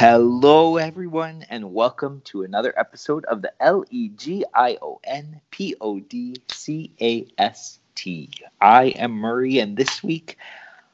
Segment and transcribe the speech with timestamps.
[0.00, 5.40] Hello, everyone, and welcome to another episode of the L E G I O N
[5.50, 8.30] P O D C A S T.
[8.60, 10.38] I am Murray, and this week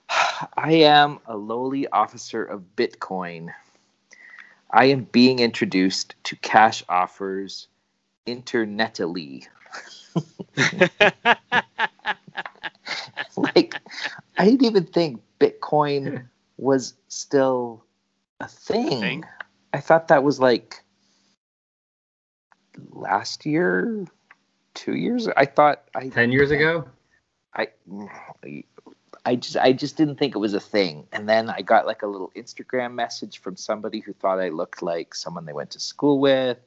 [0.57, 3.53] I am a lowly officer of Bitcoin.
[4.71, 7.69] I am being introduced to cash offers
[8.27, 9.47] internetally.
[13.37, 13.75] like,
[14.39, 17.85] I didn't even think Bitcoin was still
[18.41, 19.01] a thing.
[19.01, 19.25] Thing?
[19.73, 20.83] I thought that was like
[22.91, 24.07] last year,
[24.75, 25.29] two years.
[25.37, 26.89] I thought I Ten years ago?
[27.55, 27.69] I
[29.25, 31.07] I just I just didn't think it was a thing.
[31.13, 34.83] And then I got like a little Instagram message from somebody who thought I looked
[34.83, 36.59] like someone they went to school with.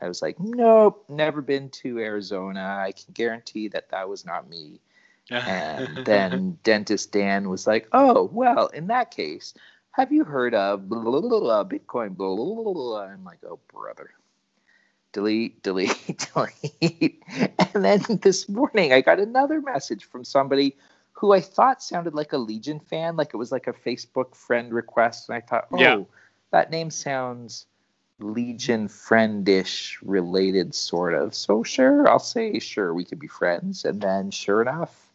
[0.00, 2.82] I was like, nope, never been to Arizona.
[2.86, 4.80] I can guarantee that that was not me.
[5.28, 9.54] And then dentist Dan was like, oh well, in that case,
[9.96, 12.16] have you heard of blah, blah, blah, Bitcoin?
[12.16, 13.00] Blah, blah, blah, blah.
[13.04, 14.10] I'm like, oh brother.
[15.12, 17.22] Delete, delete, delete.
[17.74, 20.76] And then this morning I got another message from somebody
[21.12, 24.72] who I thought sounded like a Legion fan, like it was like a Facebook friend
[24.74, 25.30] request.
[25.30, 26.02] And I thought, oh, Yeah.
[26.52, 27.66] that name sounds
[28.18, 31.34] Legion friendish related, sort of.
[31.34, 33.86] So sure, I'll say sure, we could be friends.
[33.86, 35.05] And then sure enough,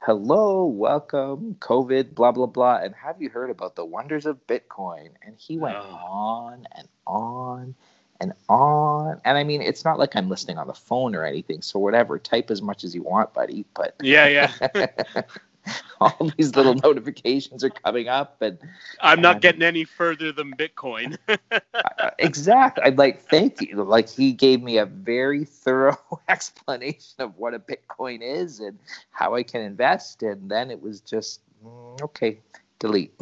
[0.00, 2.76] hello, welcome, COVID, blah, blah, blah.
[2.76, 5.10] And have you heard about the wonders of Bitcoin?
[5.22, 5.80] And he went Oh.
[5.80, 7.74] on and on
[8.20, 9.20] and on.
[9.24, 11.62] And I mean, it's not like I'm listening on the phone or anything.
[11.62, 13.64] So whatever, type as much as you want, buddy.
[13.74, 14.86] But yeah, yeah.
[16.00, 18.58] all these little notifications are coming up and
[19.00, 21.16] I'm not getting any further than Bitcoin.
[21.28, 23.82] uh, exact i'd like thank you.
[23.82, 28.78] Like he gave me a very thorough explanation of what a bitcoin is and
[29.10, 32.38] how i can invest and then it was just mm, okay
[32.78, 33.14] delete.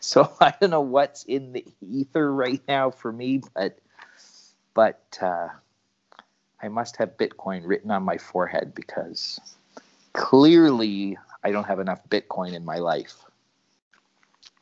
[0.00, 3.78] So i don't know what's in the ether right now for me but
[4.72, 5.48] but uh,
[6.62, 9.40] i must have bitcoin written on my forehead because
[10.14, 13.24] clearly i don't have enough bitcoin in my life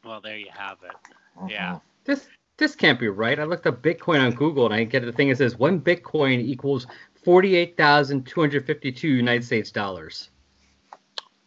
[0.05, 0.95] well, there you have it.
[1.39, 1.49] Mm-hmm.
[1.49, 1.79] Yeah.
[2.05, 3.39] This this can't be right.
[3.39, 6.41] I looked up Bitcoin on Google and I get the thing that says one Bitcoin
[6.41, 6.87] equals
[7.25, 10.31] forty-eight thousand two hundred fifty-two United States dollars.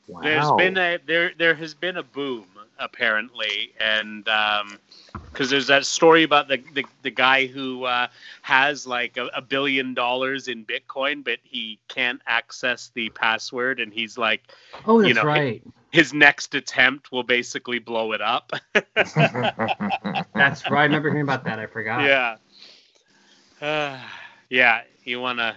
[0.08, 0.22] Wow.
[0.24, 2.48] There's been a there there has been a boom
[2.80, 4.26] apparently, and
[5.32, 8.08] because there's that story about the the, the guy who uh,
[8.42, 13.94] has like a, a billion dollars in Bitcoin, but he can't access the password, and
[13.94, 14.44] he's like
[14.86, 15.64] Oh, You that's know, right.
[15.92, 18.52] his next attempt will basically blow it up.
[20.34, 20.82] That's right.
[20.82, 21.60] I remember hearing about that.
[21.60, 22.02] I forgot.
[22.02, 22.38] yeah.
[23.62, 24.00] Uh,
[24.50, 25.56] yeah, you wanna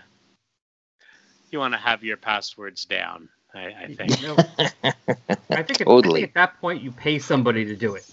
[1.51, 3.29] you wanna have your passwords down.
[3.55, 4.21] I, I think.
[4.21, 4.37] You know,
[5.55, 6.21] I think, at, I Totally.
[6.21, 8.07] think at that point you pay somebody to do it.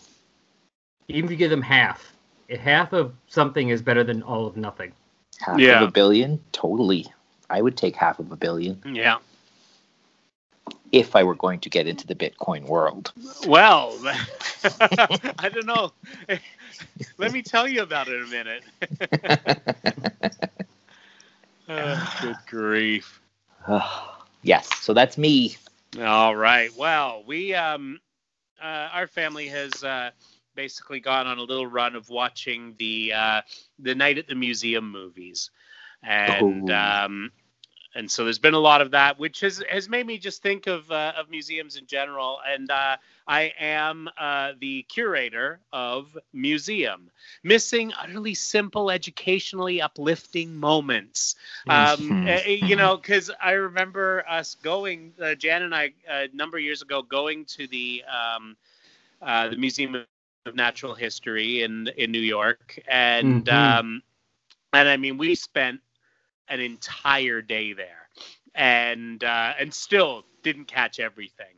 [1.07, 2.13] Even if you give them half,
[2.59, 4.94] half of something is better than all of nothing.
[5.40, 5.81] half Yeah.
[5.84, 7.06] of a billion totally
[7.50, 9.18] i would take half of a billion Yeah.
[10.91, 13.12] if i were going to get into the bitcoin world
[13.47, 14.00] Well,
[15.40, 15.91] I don't know.
[17.17, 18.63] Let me tell you about it in a minute.
[21.67, 23.22] Uh, good grief.
[24.45, 25.57] yes so that's me
[26.01, 26.75] All right.
[26.75, 28.00] Well, we um,
[28.61, 30.11] uh, our family has uh,
[30.56, 33.41] basically gone on a little run of watching the uh,
[33.79, 35.51] the Night at the Museum movies,
[36.03, 36.72] and Ooh.
[36.72, 37.31] um,
[37.95, 40.67] and so there's been a lot of that, which has has made me just think
[40.67, 42.39] of uh, of museums in general.
[42.47, 42.97] And uh,
[43.28, 47.09] I am uh, the curator of museum,
[47.44, 51.35] missing utterly simple, educationally uplifting moments.
[51.67, 56.28] Um, eh, eh, you know, because I remember us going, uh, Jan and I, a
[56.34, 58.57] number of years ago, going to the um,
[59.22, 63.49] uh, the Museum of Natural History in in New York, and Mhm.
[63.49, 64.02] um,
[64.73, 65.81] and I mean, we spent
[66.47, 68.09] an entire day there,
[68.56, 71.56] and uh, and still didn't catch everything.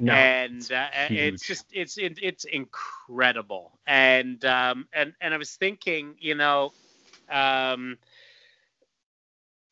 [0.00, 0.14] No.
[0.14, 3.78] and uh, it's just it's it, it's incredible.
[3.86, 6.72] And um and and i was thinking you know
[7.30, 7.98] um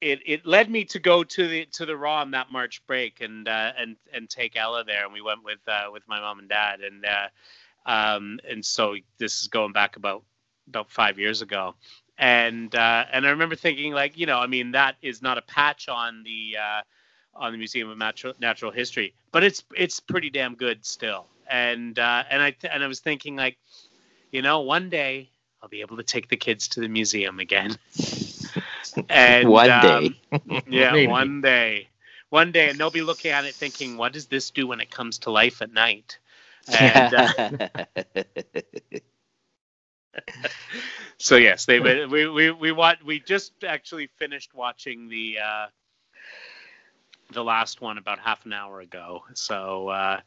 [0.01, 3.21] it it led me to go to the to the ROM on that march break
[3.21, 5.05] and uh and and take ella there.
[5.05, 6.81] And we went with uh with my mom and dad.
[6.81, 7.29] And uh
[7.91, 10.25] um and so this is going back about
[10.69, 11.75] about five years ago
[12.23, 15.43] and uh and i remember thinking like you know i mean that is not a
[15.43, 16.83] patch on the uh
[17.35, 21.27] on the Museum of Natural Natural History, but it's it's pretty damn good still.
[21.49, 23.59] And uh, and I th- and I was thinking like,
[24.33, 25.31] you know, one day
[25.63, 27.79] I'll be able to take the kids to the museum again.
[29.09, 30.21] and One um, day.
[30.67, 31.07] yeah, Maybe.
[31.07, 31.91] one day,
[32.31, 34.91] one day, and they'll be looking at it thinking, what does this do when it
[34.91, 36.19] comes to life at night?
[36.69, 37.29] And uh,
[41.19, 45.67] so yes, they we we we want we just actually finished watching the uh,
[47.33, 49.25] the last one about half an hour ago.
[49.35, 50.21] So uh,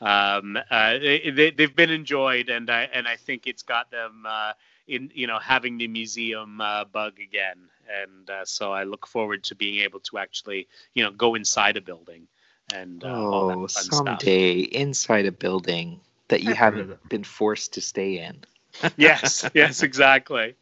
[0.00, 4.52] um, uh, they, they've been enjoyed, and I and I think it's got them uh,
[4.86, 7.58] in you know having the museum uh, bug again,
[8.02, 11.76] and uh, so I look forward to being able to actually you know go inside
[11.76, 12.26] a building
[12.74, 17.08] and uh, all that oh, fun someday inside a building that you I've heard haven't
[17.08, 18.44] been forced to stay in.
[18.78, 18.92] Stuff.
[18.96, 20.54] Yes, yes, exactly.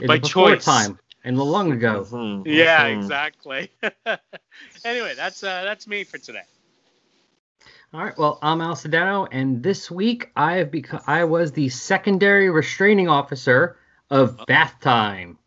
[0.00, 0.64] In By choice.
[0.64, 2.06] time and the long ago.
[2.10, 2.88] Mhm, Yeah, mhm.
[2.88, 3.70] exactly.
[4.84, 6.44] anyway, that's uh, that's me for today.
[7.92, 8.16] All right.
[8.18, 13.08] Well, I'm Al Sedano, and this week I have become I was the secondary restraining
[13.08, 13.76] officer
[14.10, 15.38] of Bath Time,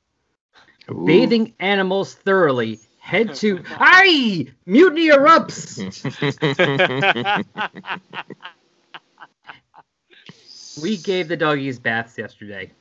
[0.89, 1.05] Ooh.
[1.05, 2.81] bathing animals thoroughly.
[2.99, 4.47] Head to Aye!
[4.65, 5.85] Mutiny erupts.
[10.81, 12.71] We gave the doggies baths yesterday.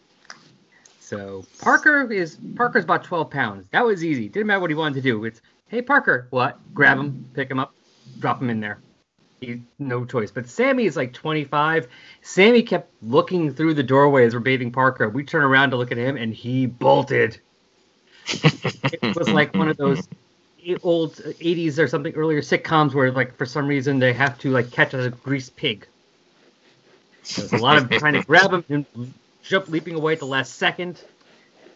[1.00, 3.68] So Parker is Parker's about 12 pounds.
[3.72, 4.28] That was easy.
[4.28, 5.24] Didn't matter what he wanted to do.
[5.24, 6.58] It's hey Parker, what?
[6.72, 7.74] Grab him, pick him up,
[8.18, 8.80] drop him in there.
[9.40, 10.30] He, no choice.
[10.30, 11.88] But Sammy is like 25.
[12.22, 15.08] Sammy kept looking through the doorway as we're bathing Parker.
[15.08, 17.38] We turn around to look at him, and he bolted.
[18.26, 20.08] it was like one of those
[20.82, 24.70] old 80s or something earlier sitcoms where like for some reason they have to like
[24.70, 25.86] catch a greased pig.
[27.36, 30.54] There's a lot of trying to grab him and jump leaping away at the last
[30.54, 31.02] second,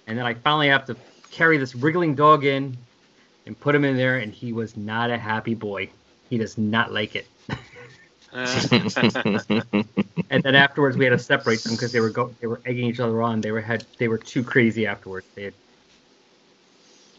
[0.06, 0.96] and then I finally have to
[1.30, 2.76] carry this wriggling dog in
[3.46, 5.88] and put him in there, and he was not a happy boy.
[6.28, 7.26] He does not like it.
[8.32, 9.62] Uh.
[10.30, 12.86] And then afterwards, we had to separate them because they were go- they were egging
[12.86, 13.40] each other on.
[13.40, 15.26] They were had they were too crazy afterwards.
[15.34, 15.54] They had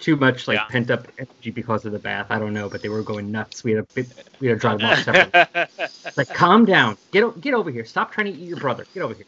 [0.02, 0.66] too much like Yeah.
[0.70, 2.28] pent up energy because of the bath.
[2.30, 3.64] I don't know, but they were going nuts.
[3.64, 4.08] We had a bit,
[4.40, 5.68] we had to drive them off separately.
[6.06, 6.98] It's like, calm down.
[7.12, 7.86] Get get over here.
[7.86, 8.86] Stop trying to eat your brother.
[8.94, 9.26] Get over here.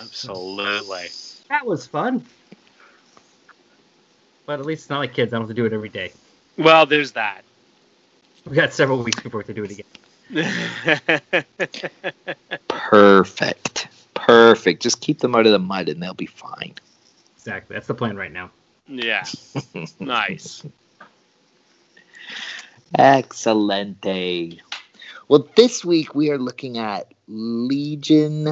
[0.00, 1.08] Absolutely.
[1.50, 2.24] That was fun.
[4.46, 5.32] But at least it's not like kids.
[5.32, 6.12] I don't have to do it every day.
[6.56, 7.42] Well, there's that.
[8.48, 9.84] We got several weeks before we have to do it again.
[12.68, 13.88] Perfect.
[14.28, 14.82] Perfect.
[14.82, 16.74] Just keep them out of the mud and they'll be fine.
[17.38, 17.72] Exactly.
[17.74, 18.50] That's the plan right now.
[18.86, 19.24] yeah.
[20.00, 20.62] Nice.
[22.98, 24.60] Excelente.
[25.28, 28.48] Well, this week we are looking at Legion.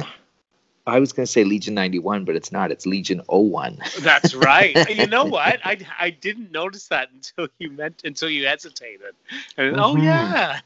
[0.87, 2.71] I was going to say Legion 91, but it's not.
[2.71, 3.77] It's Legion 01.
[3.99, 4.75] That's right.
[4.97, 5.59] You know what?
[5.63, 9.13] I, I didn't notice that until you meant until you hesitated.
[9.57, 10.03] And, Oh Mhm.
[10.03, 10.59] yeah.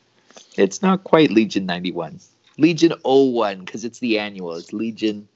[0.55, 2.19] It's not quite Legion 91.
[2.57, 4.55] Legion 01 because it's the annual.
[4.55, 5.27] It's Legion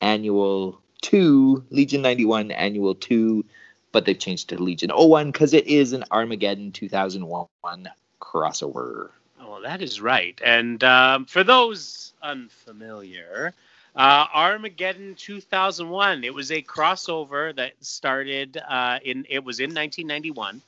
[0.00, 3.44] Annual 2, Legion 91 Annual 2,
[3.92, 7.88] but they've changed to Legion 01 because it is an Armageddon 2001
[8.20, 9.10] crossover.
[9.38, 10.38] Well, that is right.
[10.44, 13.54] And um, for those unfamiliar,
[13.96, 16.22] uh, Armageddon 2001.
[16.22, 19.26] It was a crossover that started uh, in.
[19.28, 20.60] It was in 1991.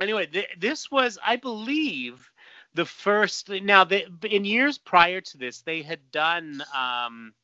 [0.00, 2.30] anyway, th- this was, I believe,
[2.74, 3.48] the first.
[3.50, 7.34] Now, they, in years prior to this, they had done um,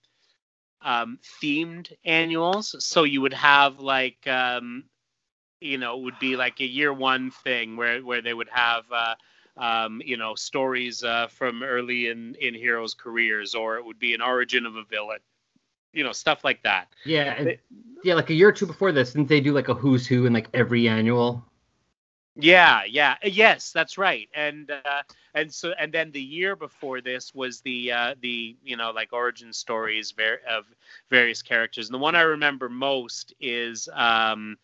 [0.83, 2.75] um, themed annuals.
[2.85, 4.85] So you would have like, um,
[5.61, 8.85] you know, it would be like a year one thing where where they would have.
[8.91, 9.15] Uh,
[9.59, 14.15] um, you know, stories uh, from early in in heroes' careers, or it would be
[14.15, 15.21] an origin of a villain,
[15.93, 16.89] you know, stuff like that.
[17.05, 17.61] Yeah, and- They-
[18.03, 20.27] yeah, like a year or two before this, didn't they do like a who's who
[20.27, 21.45] in like every annual?
[22.37, 24.29] Yeah, yeah, Uh, yes, that's right.
[24.35, 25.03] And uh,
[25.35, 29.13] and so and then the year before this was the uh, the you know like
[29.13, 30.67] origin stories ver- of
[31.11, 31.89] various characters.
[31.89, 34.59] And the one I remember most is um,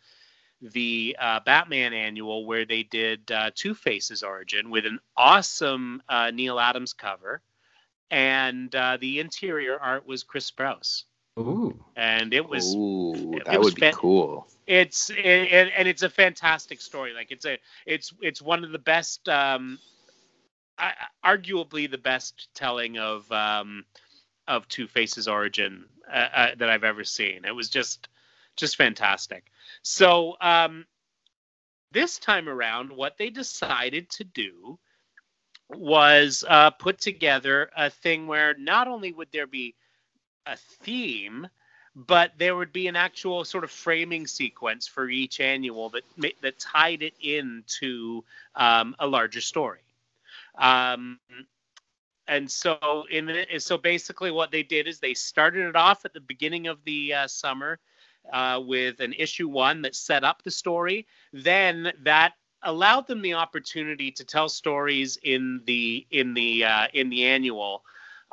[0.63, 6.31] the uh, Batman annual where they did uh, Two Face's origin with an awesome uh,
[6.31, 7.43] Neal Adams cover,
[8.11, 11.05] and uh, the interior art was Chris Sprouse,
[11.39, 14.47] Ooh, and it was Ooh, it that was would be fan- cool.
[14.67, 17.13] it's and, and it's a fantastic story.
[17.15, 19.79] Like it's a it's it's one of the best um
[20.79, 20.93] I,
[21.25, 23.85] arguably the best telling of um
[24.49, 27.45] of two faces origin uh, uh, that i've ever seen.
[27.45, 28.09] It was just
[28.57, 29.45] just fantastic
[29.83, 30.87] so um
[31.93, 34.79] this time around what they decided to do
[35.69, 39.75] was uh, put together a thing where not only would there be
[40.47, 41.47] a theme
[41.95, 46.05] but there would be an actual sort of framing sequence for each annual that
[46.41, 48.25] that tied it into
[48.55, 49.81] um, a larger story.
[50.59, 51.19] Um,
[52.27, 56.21] and so in so basically what they did is they started it off at the
[56.21, 57.79] beginning of the uh, summer
[58.33, 61.07] uh, with an issue one that set up the story.
[61.33, 67.09] Then that allowed them the opportunity to tell stories in the in the uh, in
[67.09, 67.83] the annual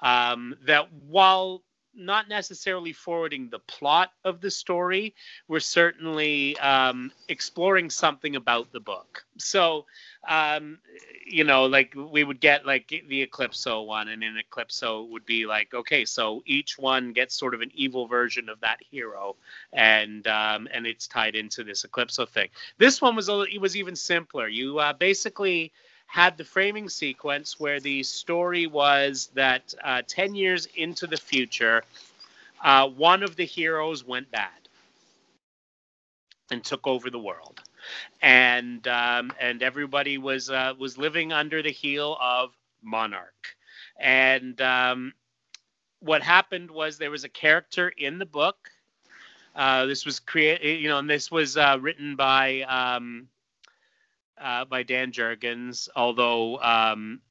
[0.02, 1.64] um, that while
[2.00, 5.14] not necessarily forwarding the plot of the story,
[5.48, 9.26] we're certainly um, exploring something about the book.
[9.38, 9.86] So,
[10.28, 10.80] um,
[11.26, 15.46] you know, like we would get like the Eclipso one, and in Eclipso would be
[15.46, 19.36] like, okay, so each one gets sort of an evil version of that hero,
[19.74, 22.50] and um, and it's tied into this Eclipso thing.
[22.78, 24.48] This one was a, it was even simpler.
[24.48, 25.72] You uh, basically
[26.10, 31.84] had the framing sequence where the story was that uh, 10 years into the future,
[32.64, 34.50] uh, one of the heroes went bad
[36.50, 37.62] and took over the world.
[38.24, 43.56] And um, and everybody was uh, was living under the heel of Monarch.
[44.00, 45.14] And um,
[46.00, 48.72] what happened was there was a character in the book.
[49.56, 53.28] Uh, this was created, you know, and this was uh, written by um,
[54.42, 57.22] uh, by Dan Jurgens, although, um,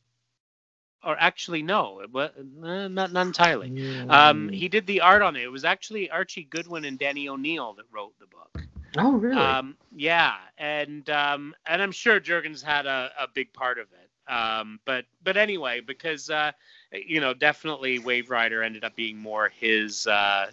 [1.04, 4.02] or actually no, but uh, not not entirely.
[4.08, 5.42] Um, he did the art on it.
[5.42, 8.66] It was actually Archie Goodwin and Denny O'Neil that wrote the book.
[8.96, 9.36] Oh, really?
[9.36, 14.32] Um, yeah, and um, and I'm sure Jurgens had a, a big part of it.
[14.32, 16.52] Um, but but anyway, because uh,
[16.92, 20.50] you know, definitely Waverider ended up being more his uh,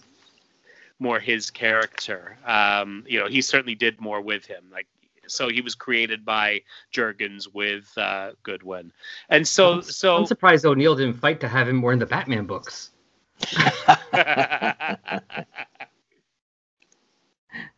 [1.00, 2.38] more his character.
[2.46, 4.66] Um, you know, he certainly did more with him.
[4.72, 4.88] Like
[5.27, 6.62] so he was created by
[6.94, 8.91] Jurgens with uh, Goodwin,
[9.29, 12.05] and so I'm, so I'm surprised O'Neil didn't fight to have him more in the
[12.05, 12.91] Batman books.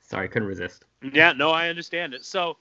[0.01, 0.85] Sorry, couldn't resist.
[1.13, 2.23] Yeah, no, I understand it.
[2.23, 2.57] So,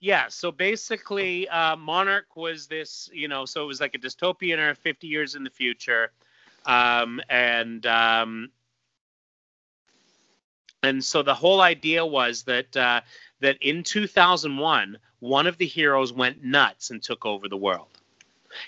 [0.00, 4.58] yeah, so basically, uh, Monarch was this, you know, so it was like a dystopian
[4.58, 6.12] or 50 years in the future,
[6.64, 8.50] um, and um,
[10.82, 13.00] and so the whole idea was that uh,
[13.40, 17.88] that in 2001, one of the heroes went nuts and took over the world,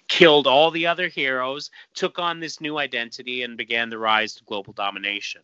[0.09, 4.45] killed all the other heroes, took on this new identity, and began the rise to
[4.45, 5.43] global domination.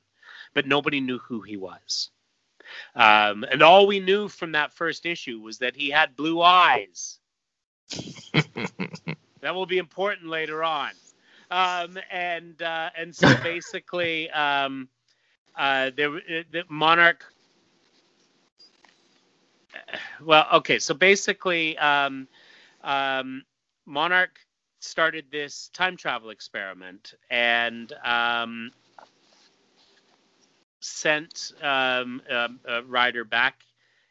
[0.55, 2.11] But nobody knew who he was.
[2.95, 7.19] Um, and all we knew from that first issue was that he had blue eyes.
[9.41, 10.91] that will be important later on.
[11.51, 14.89] Um, and uh, and so basically, um,
[15.57, 17.25] uh, there the Monarch
[20.25, 20.79] well, okay.
[20.79, 22.29] So basically, um,
[22.83, 23.45] um,
[23.87, 24.39] Monarch
[24.81, 28.71] started this time travel experiment and um,
[30.81, 33.63] sent um, a, a Ryder back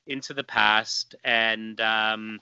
[0.08, 2.40] into the past, and um,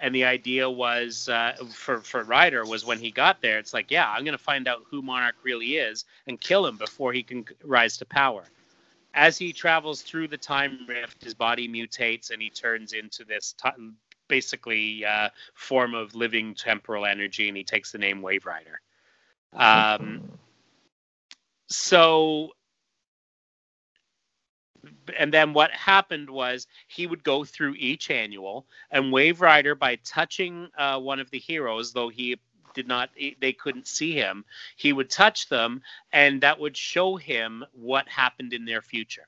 [0.00, 3.90] and the idea was uh, for for Ryder was when he got there, it's like,
[3.90, 7.44] yeah, I'm gonna find out who Monarch really is and kill him before he can
[7.62, 8.44] rise to power
[9.14, 13.54] as he travels through the time rift, his body mutates and he turns into this
[13.62, 13.70] t-
[14.28, 18.78] basically uh, form of living temporal energy, and he takes the name Waverider.
[19.52, 20.22] Um,
[21.68, 22.50] so,
[25.18, 30.68] and then what happened was he would go through each annual, and Waverider, by touching
[30.78, 32.38] uh, one of the heroes, though he
[32.74, 33.10] did not
[33.40, 34.44] they couldn't see him.
[34.76, 39.26] He would touch them and that would show him what happened in their future.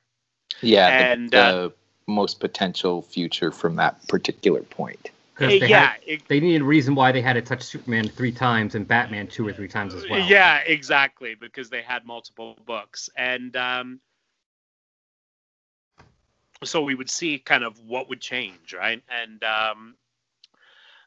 [0.60, 1.68] Yeah and the, the uh,
[2.06, 5.10] most potential future from that particular point.
[5.38, 8.32] They yeah had, it, they needed a reason why they had to touch superman three
[8.32, 10.28] times and batman two or three times as well.
[10.28, 13.10] Yeah exactly because they had multiple books.
[13.16, 14.00] And um
[16.62, 19.02] so we would see kind of what would change right?
[19.08, 19.96] And um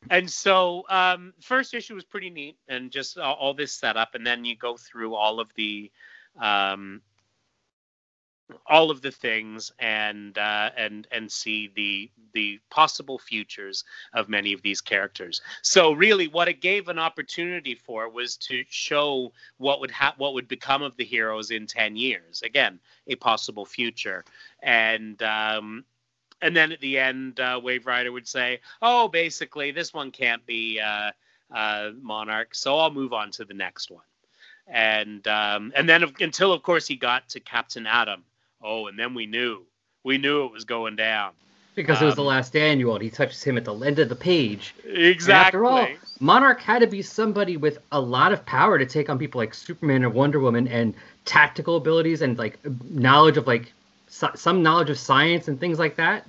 [0.10, 4.26] and so um, first issue was pretty neat and just all, all, this setup and
[4.26, 5.92] then you go through all of the
[6.42, 7.02] um,
[8.68, 14.54] all of the things and uh, and and see the the possible futures of many
[14.54, 15.42] of these characters.
[15.62, 20.34] So really, what it gave an opportunity for was to show what would ha- what
[20.34, 22.42] would become of the heroes in ten years.
[22.42, 24.24] Again, a possible future,
[24.62, 25.84] and um,
[26.42, 30.80] and then at the end, uh, Waverider would say, "Oh, basically, this one can't be
[30.80, 31.12] uh,
[31.54, 34.04] uh, Monarch, so I'll move on to the next one."
[34.68, 38.24] And um, and then until, of course, he got to Captain Atom.
[38.62, 39.66] Oh, and then we knew,
[40.04, 41.32] we knew it was going down
[41.78, 44.00] because um, it was the um, last annual, and he touches him at the end
[44.00, 44.74] of the page.
[44.84, 45.34] Exactly.
[45.34, 45.88] And after all,
[46.20, 49.54] Monarch had to be somebody with a lot of power to take on people like
[49.54, 53.72] Superman or Wonder Woman, and tactical abilities and like knowledge of like
[54.08, 56.26] so, some knowledge of science and things like that.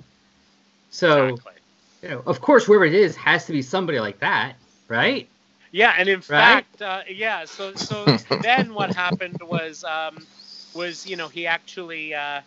[0.89, 1.53] So, exactly.
[2.01, 4.55] you know, of course, whoever it is has to be somebody like that,
[4.89, 5.29] right?
[5.71, 6.65] Yeah, and in Right?
[6.67, 7.45] fact, uh, yeah.
[7.45, 10.27] So so then what happened was um,
[10.73, 12.41] was you know he actually uh,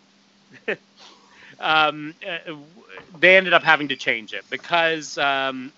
[1.59, 2.53] um, uh,
[3.13, 5.73] they ended up having to change it because um,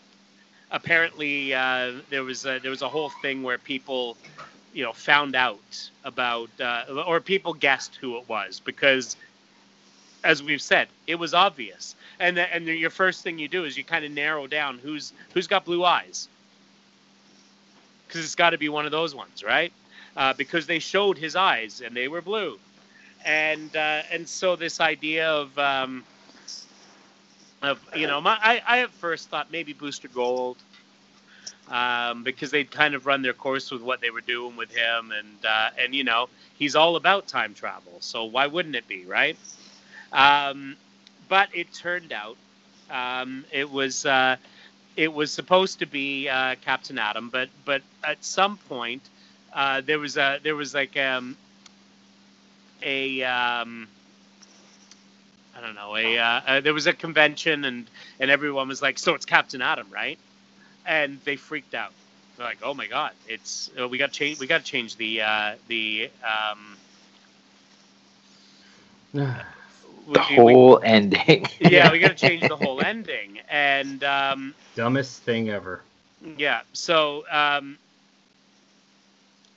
[0.72, 4.18] apparently uh, there was a, there was a whole thing where people
[4.72, 9.16] you know found out about uh, or people guessed who it was because
[10.26, 11.96] as we've said it was obvious.
[12.20, 15.14] And the, and your first thing you do is you kind of narrow down who's
[15.34, 16.28] who's got blue eyes.
[18.08, 19.72] Because it's got to be one of those ones right?
[20.18, 22.58] Uh, because they showed his eyes and they were blue.
[23.24, 26.04] And uh, and so this idea of um,
[27.62, 30.58] of you know my, I, I at first thought maybe booster gold
[31.70, 35.12] um, because they'd kind of run their course with what they were doing with him.
[35.12, 37.94] And uh, and you know he's all about time travel.
[38.00, 39.38] So why wouldn't it be right
[40.16, 40.78] um,
[41.30, 42.38] but it turned out
[42.90, 44.38] um, it was uh,
[44.96, 49.04] it was supposed to be uh, Captain Atom but but at some point
[49.54, 51.38] uh, there was a there was like um,
[52.82, 53.88] a um,
[55.56, 57.86] I don't know a uh, uh, there was a convention and
[58.20, 60.20] and everyone was like so it's Captain Atom right?
[60.88, 61.92] And they freaked out.
[62.38, 65.22] They're like oh my god it's uh, we got change we got to change the
[65.22, 66.78] uh, the um,
[70.12, 71.46] The we- we- whole ending.
[71.60, 75.82] yeah we got to change the whole ending and um, Dumbest thing ever.
[76.38, 76.62] Yeah.
[76.74, 77.78] So um,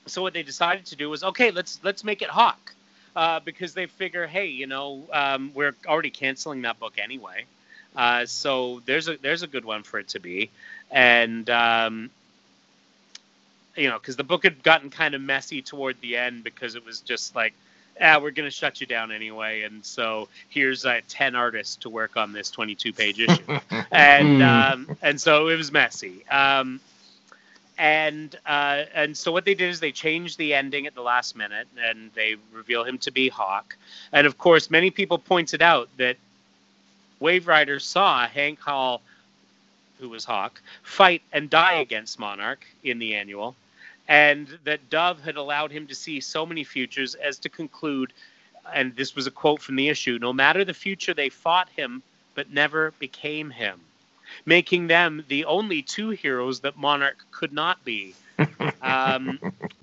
[0.07, 2.73] so what they decided to do was okay, let's let's make it Hawk.
[3.15, 7.45] Uh, because they figure, hey, you know, um, we're already canceling that book anyway.
[7.95, 10.49] Uh, so there's a there's a good one for it to be,
[10.91, 12.09] and um,
[13.75, 16.85] you know, because the book had gotten kind of messy toward the end because it
[16.85, 17.53] was just like,
[18.01, 22.17] ah, we're gonna shut you down anyway, and so here's uh, ten artists to work
[22.17, 23.43] on this 22 page issue
[23.91, 24.41] and Hmm.
[24.41, 26.25] um, and so it was messy.
[26.29, 26.81] Um,
[27.77, 31.35] and uh, and so what they did is they changed the ending at the last
[31.35, 33.75] minute, and they reveal him to be Hawk.
[34.11, 36.17] And of course, many people pointed out that
[37.21, 39.01] Waverider saw Hank Hall,
[39.99, 43.55] who was Hawk, fight and die against Monarch in the annual,
[44.09, 48.11] and that Dove had allowed him to see so many futures as to conclude.
[48.73, 52.03] And this was a quote from the issue: "No matter the future, they fought him,
[52.35, 53.79] but never became him."
[54.45, 58.15] making them the only two heroes that Monarch could not be.
[58.81, 59.39] Um,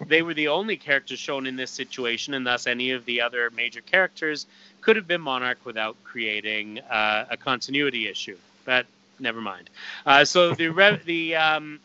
[0.07, 3.51] they were the only characters shown in this situation, and thus any of the other
[3.51, 4.47] major characters
[4.81, 8.39] could have been Monarch without creating uh, a continuity issue.
[8.65, 8.87] But
[9.21, 9.69] never mind.
[10.07, 11.81] Uh, so the re- the um,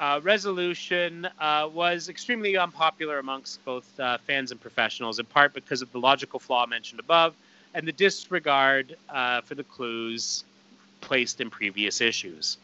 [0.00, 5.82] uh, resolution uh, was extremely unpopular amongst both uh, fans and professionals, in part because
[5.82, 7.34] of the logical flaw mentioned above
[7.74, 10.42] and the disregard uh, for the clues
[11.00, 12.56] placed in previous issues.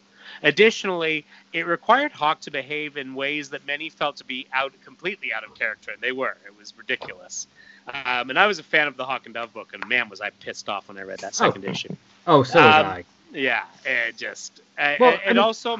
[0.43, 5.33] Additionally, it required Hawk to behave in ways that many felt to be out completely
[5.33, 6.37] out of character, and they were.
[6.47, 7.47] It was ridiculous.
[7.87, 10.21] Um, and I was a fan of the Hawk and Dove book, and man, was
[10.21, 11.95] I pissed off when I read that second issue.
[12.27, 13.05] Oh, so was Um, I.
[13.33, 15.79] Yeah, it just uh, Well, it, I mean- also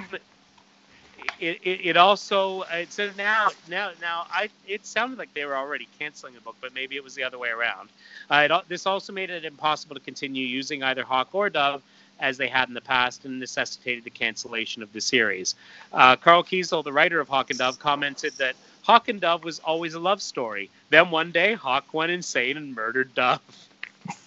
[1.41, 5.57] it, it, it also it said now now now I it sounded like they were
[5.57, 7.91] already canceling the book, but maybe it was the other way around.
[8.31, 11.83] Uh, it, this also made it impossible to continue using either Hawk or Dove
[12.19, 15.55] as they had in the past and necessitated the cancellation of the series.
[15.93, 19.59] Uh, Karl Kesel, the writer of Hawk and Dove, commented that Hawk and Dove was
[19.59, 20.71] always a love story.
[20.89, 23.41] Then one day, Hawk went insane and murdered Dove.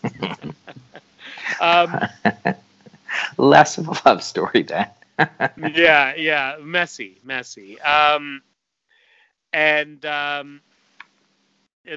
[1.62, 2.00] um,
[3.38, 4.88] Less of a love story, Dan.
[5.58, 7.80] Yeah, yeah, messy, messy.
[7.82, 8.42] Um,
[9.54, 10.62] and um,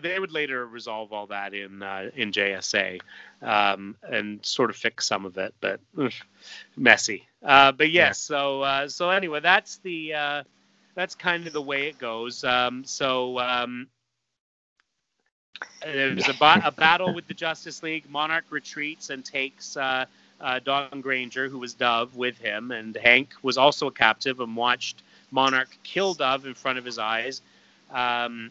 [0.03, 3.01] they would later resolve all that in uh, in JSA
[3.43, 6.13] um, and sort of fix some of it, but ugh,
[6.77, 7.29] messy.
[7.43, 8.37] Uh, but yes, Yeah.
[8.37, 10.43] so uh, so anyway, that's the uh,
[10.95, 12.45] that's kind of the way it goes.
[12.45, 13.39] Um, so.
[13.39, 13.89] Um,
[15.83, 18.09] there's a, ba- a battle with the Justice League.
[18.11, 19.77] Monarch retreats and takes
[20.43, 24.57] uh, Dawn Granger, who was Dove, with him, and Hank was also a captive and
[24.57, 27.41] watched Monarch kill Dove in front of his eyes.
[27.91, 28.51] Um,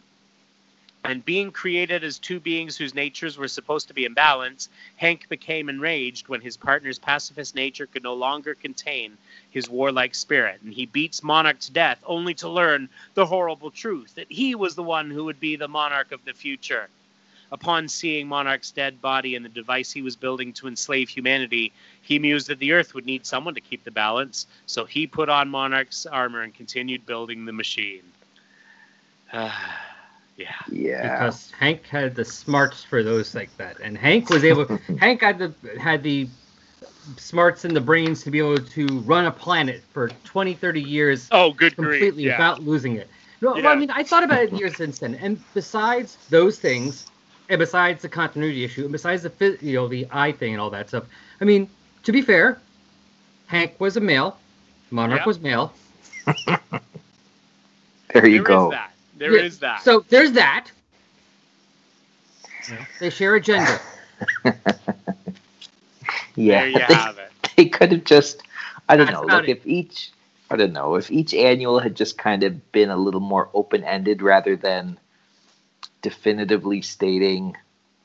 [1.04, 5.28] and being created as two beings whose natures were supposed to be in balance, Hank
[5.28, 9.18] became enraged when his partner's pacifist nature could no longer contain
[9.50, 14.14] his warlike spirit, and he beats Monarch to death, only to learn the horrible truth
[14.14, 16.88] that he was the one who would be the monarch of the future.
[17.52, 22.18] Upon seeing Monarch's dead body and the device he was building to enslave humanity, he
[22.18, 25.50] mused that the Earth would need someone to keep the balance, so he put on
[25.50, 28.04] Monarch's armor and continued building the machine.
[29.32, 29.52] yeah.
[30.70, 31.02] Yeah.
[31.02, 34.64] because Hank had the smarts for those like that, and Hank was able.
[34.98, 36.28] Hank had the had the
[37.18, 41.28] smarts and the brains to be able to run a planet for 20, 30 years
[41.32, 41.90] Oh, good grief.
[41.90, 42.38] completely Yeah.
[42.38, 43.10] without losing it.
[43.42, 47.06] No, well, I mean, I thought about it years since then, and besides those things,
[47.52, 50.70] and besides the continuity issue, and besides the you know the eye thing and all
[50.70, 51.04] that stuff,
[51.40, 51.70] I mean,
[52.04, 52.64] to be fair,
[53.46, 54.42] Hank was a male,
[54.90, 55.26] Monarch Yeah.
[55.26, 55.78] was male.
[58.14, 58.68] There you There go.
[58.68, 58.92] is that.
[59.12, 59.84] There is Yeah, that.
[59.84, 60.72] So there's that.
[62.98, 63.82] They share a gender.
[66.36, 67.32] Yeah, there you they, have it.
[67.56, 68.42] they could have just,
[68.88, 69.48] I don't That's know, about like it.
[69.48, 70.12] if each,
[70.50, 73.84] I don't know, if each annual had just kind of been a little more open
[73.84, 74.98] ended rather than
[76.02, 77.56] definitively stating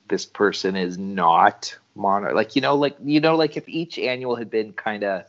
[0.07, 2.33] this person is not monarch.
[2.33, 5.25] Like you know, like you know, like if each annual had been kind of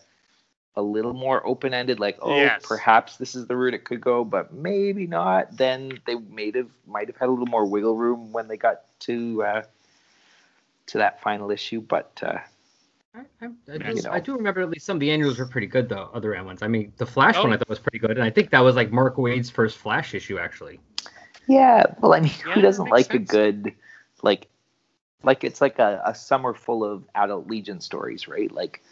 [0.77, 2.65] a little more open ended, like oh, Yes.
[2.65, 5.57] perhaps this is the route it could go, but maybe not.
[5.57, 8.83] Then they might have might have had a little more wiggle room when they got
[9.01, 9.63] to uh,
[10.87, 11.81] to that final issue.
[11.81, 12.39] But uh,
[13.15, 14.11] I, I, I, You do, know.
[14.13, 16.11] I do remember at least some of the annuals were pretty good though.
[16.15, 16.63] Other end ones.
[16.63, 17.43] I mean, the Flash Oh.
[17.45, 19.79] one I thought was pretty good, and I think that was like Mark Waid's first
[19.79, 20.79] Flash issue actually.
[21.49, 23.75] Yeah, well, I mean, Yeah, who doesn't makes like a good,
[24.23, 24.49] like,
[25.23, 28.51] like it's like a, a summer full of adult Legion stories, right?
[28.53, 28.83] Like,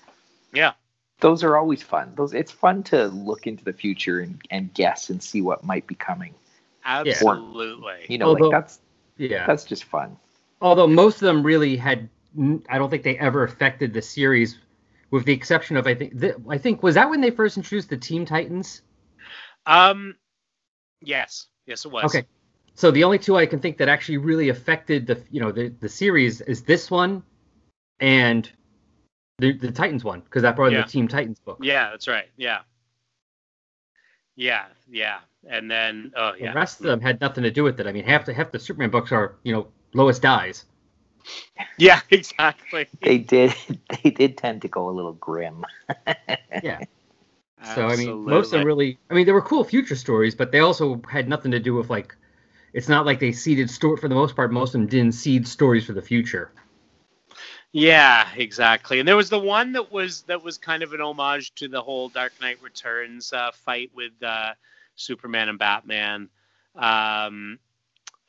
[0.52, 0.72] Yeah.
[1.20, 2.12] those are always fun.
[2.16, 5.86] Those it's fun to look into the future and, and guess and see what might
[5.86, 6.34] be coming.
[6.84, 8.06] Absolutely.
[8.08, 8.80] You know, Although- like that's
[9.18, 9.46] Yeah.
[9.46, 10.16] that's just fun.
[10.60, 12.08] Although most of them really had,
[12.68, 14.58] I don't think they ever affected the series,
[15.10, 17.90] with the exception of I think th- I think was that when they first introduced
[17.90, 18.82] the Team Titans.
[19.66, 20.16] Um,
[21.02, 22.04] yes, yes, it was.
[22.06, 22.26] Okay.
[22.76, 25.68] So the only two I can think that actually really affected the you know the
[25.80, 27.22] the series is this one,
[28.00, 28.48] and
[29.38, 30.82] the the Titans one because that brought in Yeah.
[30.82, 31.58] the Team Titans book.
[31.62, 32.26] Yeah, that's right.
[32.36, 32.60] Yeah.
[34.36, 37.86] Yeah, yeah, and then oh The rest of them had nothing to do with it.
[37.86, 40.64] I mean, half the half the Superman books are you know Lois dies.
[41.78, 42.86] Yeah, exactly.
[43.02, 43.54] They did
[44.02, 45.64] they did tend to go a little grim.
[46.62, 46.80] Yeah.
[47.74, 48.98] So I mean, most of them really.
[49.10, 51.88] I mean, there were cool future stories, but they also had nothing to do with
[51.90, 52.14] like.
[52.76, 54.52] It's not like they seeded story for the most part.
[54.52, 56.52] Most of them didn't seed stories for the future.
[57.72, 58.98] Yeah, exactly.
[58.98, 61.80] And there was the one that was that was kind of an homage to the
[61.80, 64.52] whole Dark Knight Returns uh, fight with uh,
[64.94, 66.28] Superman and Batman.
[66.74, 67.58] Um,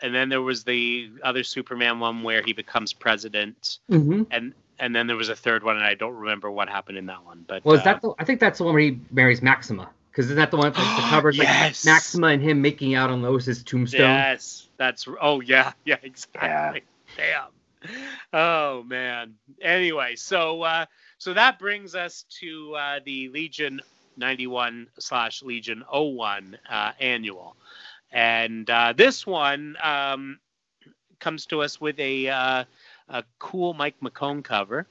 [0.01, 4.23] and then there was the other Superman one where he becomes president, Mm-hmm.
[4.31, 7.07] and and then there was a third one, and I don't remember what happened in
[7.07, 7.43] that one.
[7.45, 8.13] But Well, is uh, that the?
[8.17, 9.89] I think that's the one where he marries Maxima.
[10.17, 11.85] Because isn't that the one that the covers Yes.
[11.85, 14.01] like Maxima and him making out on Lois's tombstone?
[14.01, 16.81] Yes, that's oh yeah, yeah, exactly.
[17.15, 17.51] Damn.
[18.33, 19.35] Oh man.
[19.61, 20.87] Anyway, so uh,
[21.19, 23.79] so that brings us to uh, the Legion
[24.17, 27.55] 91 slash Legion 01 uh, annual,
[28.11, 30.39] and uh, this one um,
[31.19, 32.63] comes to us with a uh,
[33.09, 34.87] a cool Mike McKone cover.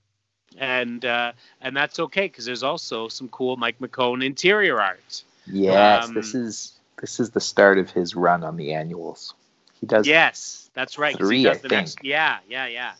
[0.58, 5.24] And uh, and that's okay because there's also some cool Mike McKone interior art.
[5.46, 9.34] Yes, Um, this is this is the start of his run on the annuals.
[9.80, 11.16] He does Yes, that's right.
[11.16, 11.94] three, he does I next.
[11.96, 12.06] think.
[12.06, 12.92] Yeah, yeah, yeah.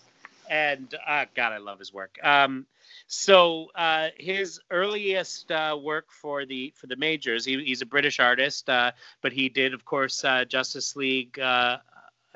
[0.49, 2.19] And uh, God, I love his work.
[2.23, 2.67] Um,
[3.09, 8.21] so uh, his earliest uh, work for the for the majors, he, he's a British
[8.21, 8.93] artist, uh,
[9.23, 11.39] but he did, of course, uh, Justice League.
[11.39, 11.79] Uh,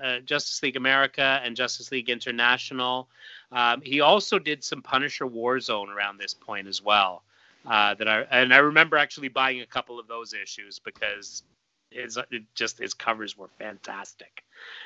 [0.03, 3.07] uh, Justice League America and Justice League International.
[3.53, 7.23] Um, he also did some Punisher Warzone around this point as well.
[7.67, 11.43] Uh, that I and I remember actually buying a couple of those issues because
[11.91, 14.45] his it just his covers were fantastic,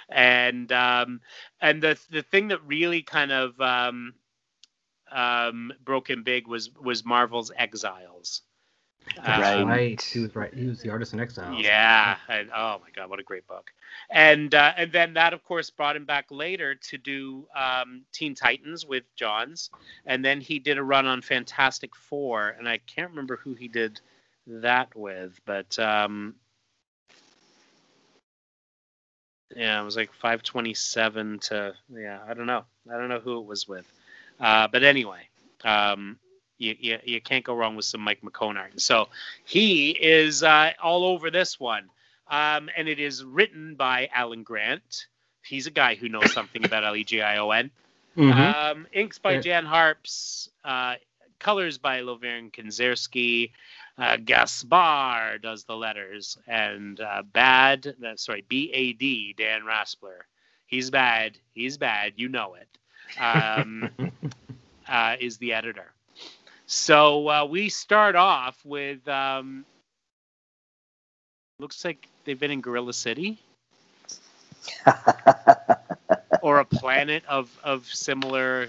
[0.09, 1.21] and um,
[1.61, 4.15] and the the thing that really kind of um,
[5.13, 8.43] um, broke him big was was Marvel's Exiles.
[9.17, 10.01] That's Um, right.
[10.01, 10.53] He was right.
[10.53, 11.61] He was the artist in exile.
[11.61, 13.73] yeah, and oh my god, what a great book!
[14.11, 18.35] And uh, and then that, of course, brought him back later to do um, Teen
[18.35, 19.71] Titans with Johns,
[20.07, 23.69] and then he did a run on Fantastic Four, and I can't remember who he
[23.69, 24.01] did
[24.47, 26.35] that with, but um,
[29.57, 33.47] yeah, it was like 527 to yeah, I don't know, I don't know who it
[33.47, 33.87] was with,
[34.41, 35.29] uh, but anyway.
[35.65, 36.19] Um,
[36.65, 38.81] you, you, you can't go wrong with some Mike McKone art.
[38.81, 39.09] So
[39.45, 41.91] he is uh, all over this one.
[42.29, 45.07] Um, and it is written by Alan Grant.
[45.43, 47.71] He's a guy who knows something about L E G I O N.
[48.17, 48.55] Mhm.
[48.55, 50.49] Um, inks by Jan Harps.
[50.65, 50.95] Uh,
[51.39, 53.51] colors by Lovern Kindzierski.
[53.99, 56.39] Uh, Gaspar does the letters.
[56.47, 60.25] And uh, Bad, uh, sorry, B A D, Dan Raspler.
[60.67, 61.39] He's bad.
[61.53, 62.15] He's bad.
[62.17, 62.69] You know it.
[63.21, 63.91] Um,
[64.89, 65.93] uh, is the editor.
[66.67, 69.65] So uh, we start off with um,
[71.59, 73.39] looks like they've been in Gorilla City
[76.41, 78.69] or a planet of of similar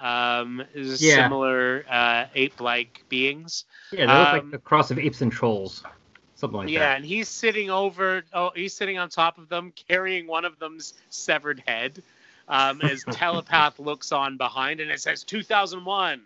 [0.00, 0.64] um,
[0.96, 0.96] Yeah.
[0.96, 3.64] similar uh, ape-like beings.
[3.90, 5.84] Yeah, they look Um, like a cross of apes and trolls,
[6.34, 6.92] something like yeah, that.
[6.92, 8.22] Yeah, and he's sitting over.
[8.32, 12.02] Oh, he's sitting on top of them, carrying one of them's severed head.
[12.48, 16.22] Um, as telepath looks on behind, and it says 2001,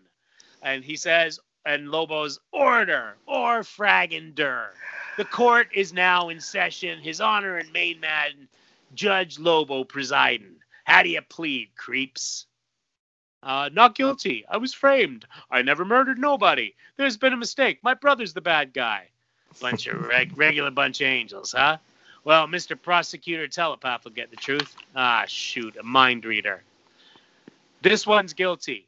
[0.62, 4.68] and he says, and Lobo's order or fragender.
[5.16, 6.98] The court is now in session.
[7.00, 8.48] His honor and main man,
[8.94, 10.56] Judge Lobo presiding.
[10.84, 12.46] How do you plead, creeps?
[13.42, 14.44] Uh, not guilty.
[14.48, 15.26] I was framed.
[15.50, 16.74] I never murdered nobody.
[16.96, 17.78] There's been a mistake.
[17.82, 19.08] My brother's the bad guy.
[19.60, 21.78] Bunch of reg- regular bunch of angels, huh?
[22.24, 22.80] Well, Mr.
[22.80, 24.76] Prosecutor Telepath will get the truth.
[24.94, 26.62] Ah, shoot, a mind reader.
[27.82, 28.86] This one's guilty.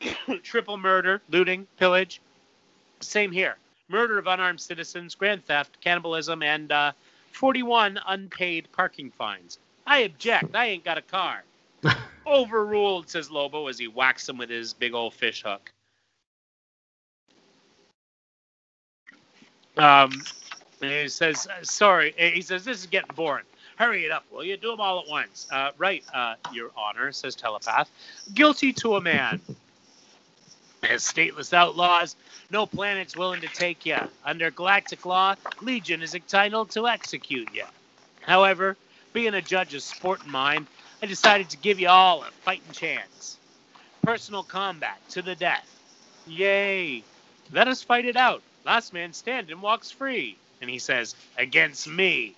[0.42, 2.20] Triple murder, looting, pillage.
[3.00, 3.56] Same here.
[3.88, 6.92] Murder of unarmed citizens, grand theft, cannibalism, and uh,
[7.32, 9.58] 41 unpaid parking fines.
[9.86, 10.54] I object.
[10.56, 11.44] I ain't got a car.
[12.26, 15.72] Overruled, says Lobo as he whacks him with his big old fish hook.
[19.76, 20.22] Um,
[20.80, 23.44] he says, uh, "Sorry." uh, He says, "This is getting boring.
[23.76, 24.56] Hurry it up, will you?
[24.56, 27.90] Do them all at once." Uh, right, uh, Your Honor," says Telepath.
[28.34, 29.40] "Guilty to a man."
[30.88, 32.16] As stateless outlaws,
[32.50, 33.98] no planet's willing to take you.
[34.24, 37.64] Under galactic law, Legion is entitled to execute you.
[38.20, 38.76] However,
[39.12, 40.66] being a judge's sport in mind,
[41.02, 43.38] I decided to give you all a fighting chance.
[44.02, 45.68] Personal combat to the death.
[46.26, 47.02] Yay!
[47.52, 48.42] Let us fight it out.
[48.64, 50.38] Last man standing walks free.
[50.60, 52.34] And he says, against me.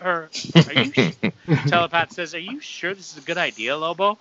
[0.00, 0.30] Er,
[0.66, 0.92] are you
[1.66, 4.18] Telepath says, Are you sure this is a good idea, Lobo?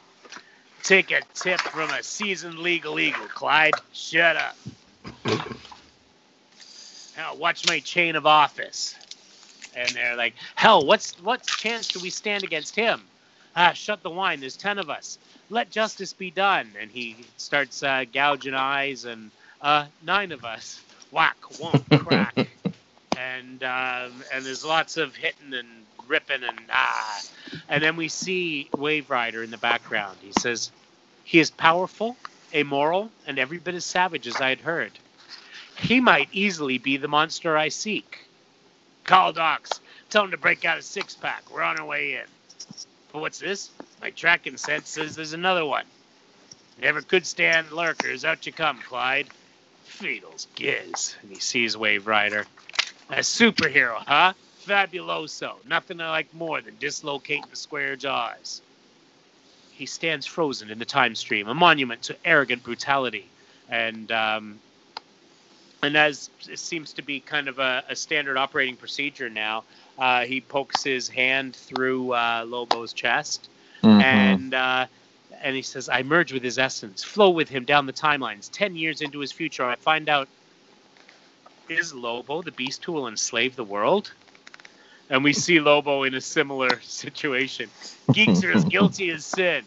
[0.87, 3.73] Take a tip from a seasoned legal eagle, Clyde.
[3.91, 4.55] Shut up.
[7.17, 8.95] Now watch my chain of office.
[9.75, 13.01] And they're like, Hell, what's what chance do we stand against him?
[13.53, 14.39] Ah, shut the wine.
[14.39, 15.19] There's ten of us.
[15.49, 16.73] Let justice be done.
[16.79, 20.79] And he starts uh, gouging eyes, and uh, nine of us.
[21.11, 22.35] Whack, won't crack
[23.17, 27.21] and um, and there's lots of hitting and ripping and ah,
[27.69, 30.17] and then we see Waverider in the background.
[30.21, 30.71] He says,
[31.23, 32.17] "He is powerful,
[32.53, 34.91] amoral, and every bit as savage as I had heard.
[35.77, 38.25] He might easily be the monster I seek.
[39.03, 39.79] Call docs.
[40.09, 41.43] Tell him to break out a six pack.
[41.51, 42.25] We're on our way in.
[43.11, 43.69] But what's this?
[44.01, 45.85] My tracking sense says there's another one.
[46.81, 48.25] Never could stand lurkers.
[48.25, 49.27] Out you come, Clyde.
[49.87, 51.15] Feedles giz.
[51.21, 52.45] And he sees Waverider.
[53.09, 54.33] A superhero, huh?
[54.67, 55.65] Fabuloso.
[55.65, 58.63] Nothing I like more than dislocating the square jaws.
[59.71, 63.33] He stands frozen in the time stream, a monument to arrogant brutality.
[63.69, 64.61] And um,
[65.83, 69.65] and as it seems to be kind of a, a standard operating procedure now,
[69.97, 73.49] uh, he pokes his hand through uh, Lobo's chest
[73.83, 74.01] Mhm.
[74.01, 74.87] and uh,
[75.43, 78.49] and he says, "I merge with his essence, flow with him down the timelines.
[78.51, 80.29] Ten years into his future, I find out
[81.69, 84.13] is Lobo the beast who will enslave the world?"
[85.09, 87.69] And we see Lobo in a similar situation.
[88.13, 89.63] Geeks are as guilty as sin.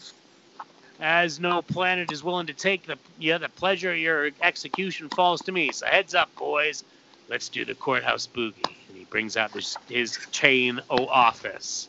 [0.99, 5.43] As no planet is willing to take the yeah the pleasure of your execution falls
[5.43, 5.73] to me.
[5.73, 6.85] So heads up, boys.
[7.29, 8.87] Let's do the courthouse boogie.
[8.89, 11.89] And he brings out his, his chain o office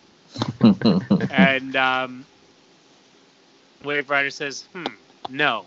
[1.29, 2.27] and um,
[3.83, 4.93] Waverider says, "Hmm,
[5.27, 5.65] no.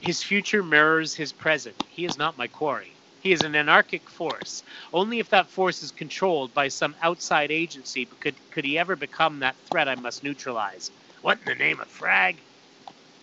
[0.00, 1.76] His future mirrors his present.
[1.88, 3.01] He is not my quarry.
[3.22, 4.64] He is an anarchic force.
[4.92, 9.40] Only if that force is controlled by some outside agency could could he ever become
[9.40, 10.92] that threat I must neutralize.
[11.22, 12.44] What in the name of frag?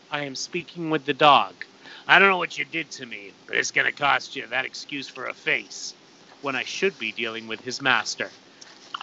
[0.09, 1.65] I am speaking with the dog.
[2.07, 5.09] I don't know what you did to me, but it's gonna cost you that excuse
[5.09, 5.95] for a face.
[6.41, 8.31] When I should be dealing with his master."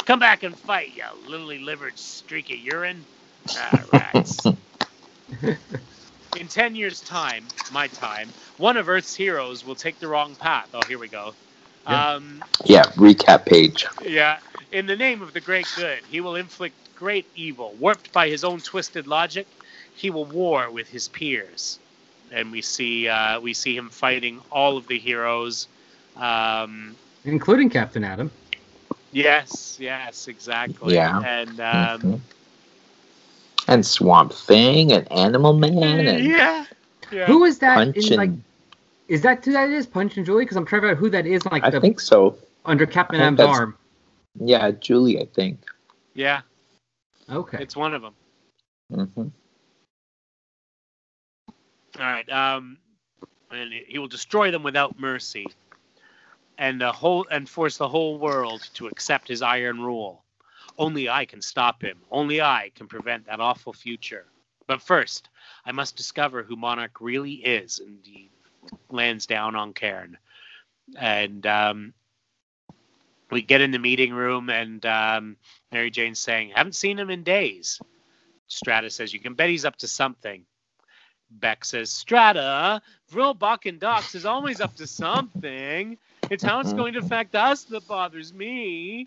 [0.07, 3.09] Come back and fight, you lily livered streak of urine.
[3.55, 4.43] Rats.
[6.37, 10.69] In 10 years' time, my time, one of Earth's heroes will take the wrong path.
[10.75, 11.37] Oh, here we go.
[11.87, 12.05] Yeah.
[12.15, 13.87] Um, yeah, recap page.
[14.01, 14.41] yeah.
[14.71, 17.77] In the name of the great good, he will inflict great evil.
[17.77, 19.49] Warped by his own twisted logic,
[19.95, 21.81] he will war with his peers.
[22.31, 25.69] And we see uh, we see him fighting all of the heroes.
[26.17, 28.31] Um, including Captain Atom.
[29.11, 30.95] yes, yes, exactly.
[30.95, 31.21] Yeah.
[31.21, 32.21] And um, Mhm.
[33.69, 36.65] And Swamp Thing and Animal Man and yeah,
[37.11, 37.27] yeah.
[37.27, 37.75] Who is that?
[37.75, 38.43] Punch In, like, and
[39.09, 39.87] is that who that is?
[39.87, 40.45] Punch and Jewelee?
[40.45, 41.45] Because I'm trying to figure out who that is.
[41.47, 42.37] Like I the, think so.
[42.65, 43.77] under Captain I think Atom's that's- arm.
[44.39, 45.65] Yeah, Jewelee, I think.
[46.15, 46.43] yeah,
[47.31, 47.57] Okay.
[47.61, 48.15] it's one of them.
[48.93, 49.29] hmm
[51.99, 52.31] All right.
[52.31, 52.77] Um,
[53.51, 55.47] and he will destroy them without mercy,
[56.59, 60.23] and the whole and force the whole world to accept his iron rule.
[60.79, 61.99] Only I can stop him.
[62.11, 64.27] Only I can prevent that awful future.
[64.67, 65.29] But first,
[65.65, 67.79] I must discover who Monarch really is.
[67.79, 68.31] And he
[68.91, 70.19] lands down on Cairn.
[70.97, 71.95] And um,
[73.31, 75.37] we get in the meeting room, and um,
[75.73, 77.81] Marij'n's saying, Haven't seen him in days.
[78.49, 80.45] Strata says, You can bet he's up to something.
[81.41, 85.99] Bek says, Strata, Vril and Dox is always up to something.
[86.31, 89.07] It's how it's going to affect us that bothers me.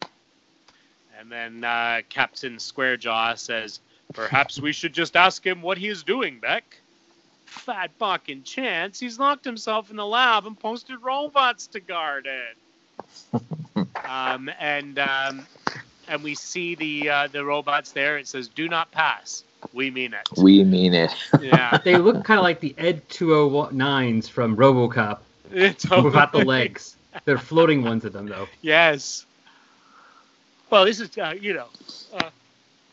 [1.20, 3.82] And then uh, Captain Squarejaw says,
[4.14, 6.80] Perhaps we should just ask him what he is doing, Bek.
[7.46, 9.00] Fat fucking chance.
[9.00, 13.42] He's locked himself in the lab and posted robots to guard it.
[14.10, 15.46] um, and um,
[16.08, 18.18] and we see the uh, the robots there.
[18.18, 20.28] It says, "Do not pass." We mean it.
[20.38, 21.14] We mean it.
[21.42, 21.78] Yeah.
[21.84, 25.20] They look kind of like the Ed 209s from RoboCop
[25.52, 26.06] It's totally.
[26.06, 26.96] without the legs.
[27.26, 28.48] They're floating ones of them though.
[28.62, 29.26] Yes.
[30.72, 31.70] Well, this is, uh, you know,
[32.14, 32.32] uh,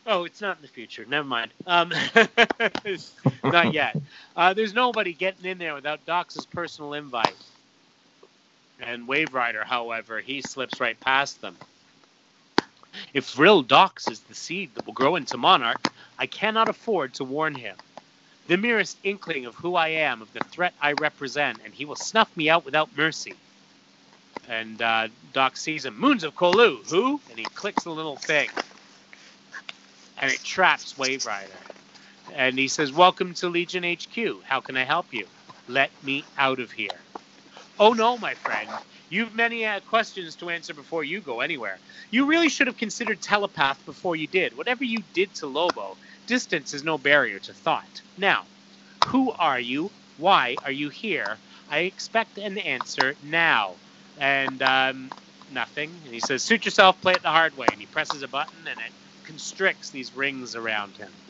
[0.07, 1.05] oh, it's not in the future.
[1.05, 1.53] Never mind.
[1.65, 1.93] Um,
[3.51, 3.97] not yet.
[4.35, 7.37] Uh, there's nobody getting in there without Dox's personal invite.
[8.79, 11.57] And Waverider, however, he slips right past them.
[13.13, 17.25] If Vril Dox is the seed that will grow into Monarch, I cannot afford to
[17.25, 17.77] warn him.
[18.47, 21.95] The merest inkling of who I am, of the threat I represent, and he will
[21.97, 23.41] snuff me out without mercy.
[24.47, 25.99] And uh, Doc sees him.
[25.99, 27.19] Moons of Kolu, who?
[27.29, 28.49] And he clicks the little thing.
[30.17, 31.49] And it traps Waverider.
[32.33, 34.43] And he says, Welcome to Legion HQ.
[34.43, 35.27] How can I help you?
[35.67, 36.99] Let me out of here.
[37.79, 38.69] Oh no, my friend.
[39.09, 41.77] You've many uh, questions to answer before you go anywhere.
[42.09, 44.57] You really should have considered telepath before you did.
[44.57, 48.01] Whatever you did to Lobo, distance is no barrier to thought.
[48.17, 48.45] Now,
[49.07, 49.91] who are you?
[50.17, 51.37] Why are you here?
[51.69, 53.75] I expect an answer now.
[54.17, 55.13] And um,
[55.49, 56.01] nothing.
[56.05, 57.71] And he says, Suit yourself, play it the hard way.
[57.73, 58.93] And he presses a button and it
[59.25, 61.21] constricts these rings around him.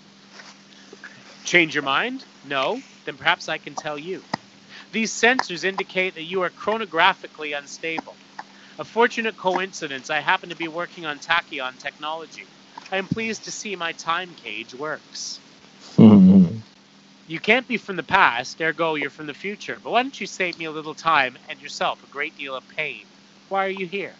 [1.45, 2.25] Change your mind?
[2.43, 2.83] No?
[3.05, 4.25] Then perhaps I can tell you.
[4.91, 8.19] These sensors indicate that you are chronographically unstable.
[8.79, 12.53] A fortunate coincidence, I happen to be working on tachyon technology.
[12.91, 15.41] I am pleased to see my time cage works.
[15.99, 16.56] Mhm.
[17.27, 19.79] You can't be from the past, ergo you're from the future.
[19.83, 22.67] But why don't you save me a little time and yourself a great deal of
[22.69, 23.07] pain?
[23.49, 24.19] Why are you here?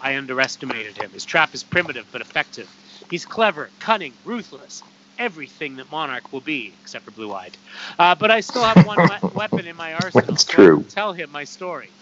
[0.00, 1.12] I underestimated him.
[1.12, 2.76] His trap is primitive but effective.
[3.08, 4.84] He's clever, cunning, ruthless.
[5.18, 7.58] Everything that Monarch will be, except for Blue Eyed.
[7.98, 10.34] Uh, but I still have one we- weapon in my arsenal.
[10.34, 10.84] That's true.
[10.88, 11.94] Tell him my story.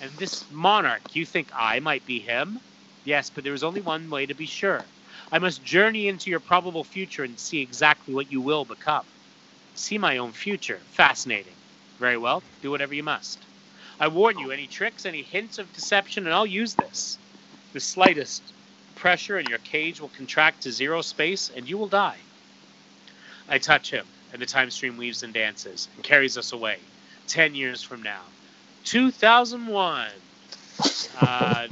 [0.00, 2.60] And this Monarch, you think I might be him?
[3.04, 4.90] Yes, but there is only one way to be sure.
[5.32, 9.04] I must journey into your probable future and see exactly what you will become.
[9.74, 10.80] See my own future.
[10.90, 11.54] Fascinating.
[11.98, 13.38] Very well, do whatever you must.
[14.00, 17.18] I warn you, any tricks, any hints of deception, and I'll use this.
[17.72, 18.42] The slightest
[18.94, 22.18] pressure and your cage will contract to zero space and you will die.
[23.48, 26.78] I touch him, and the time stream weaves and dances and carries us away.
[27.26, 28.22] Ten years from now.
[28.84, 30.08] 2001.
[31.20, 31.68] Uh,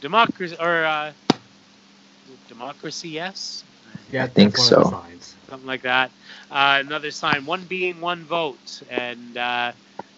[0.00, 1.12] democracy, or uh,
[2.48, 3.64] democracy, yes?
[4.10, 4.90] Yeah, I think that's one of the so.
[5.48, 6.12] something like that.
[6.50, 9.72] Uh, another sign, one being, one vote, and uh,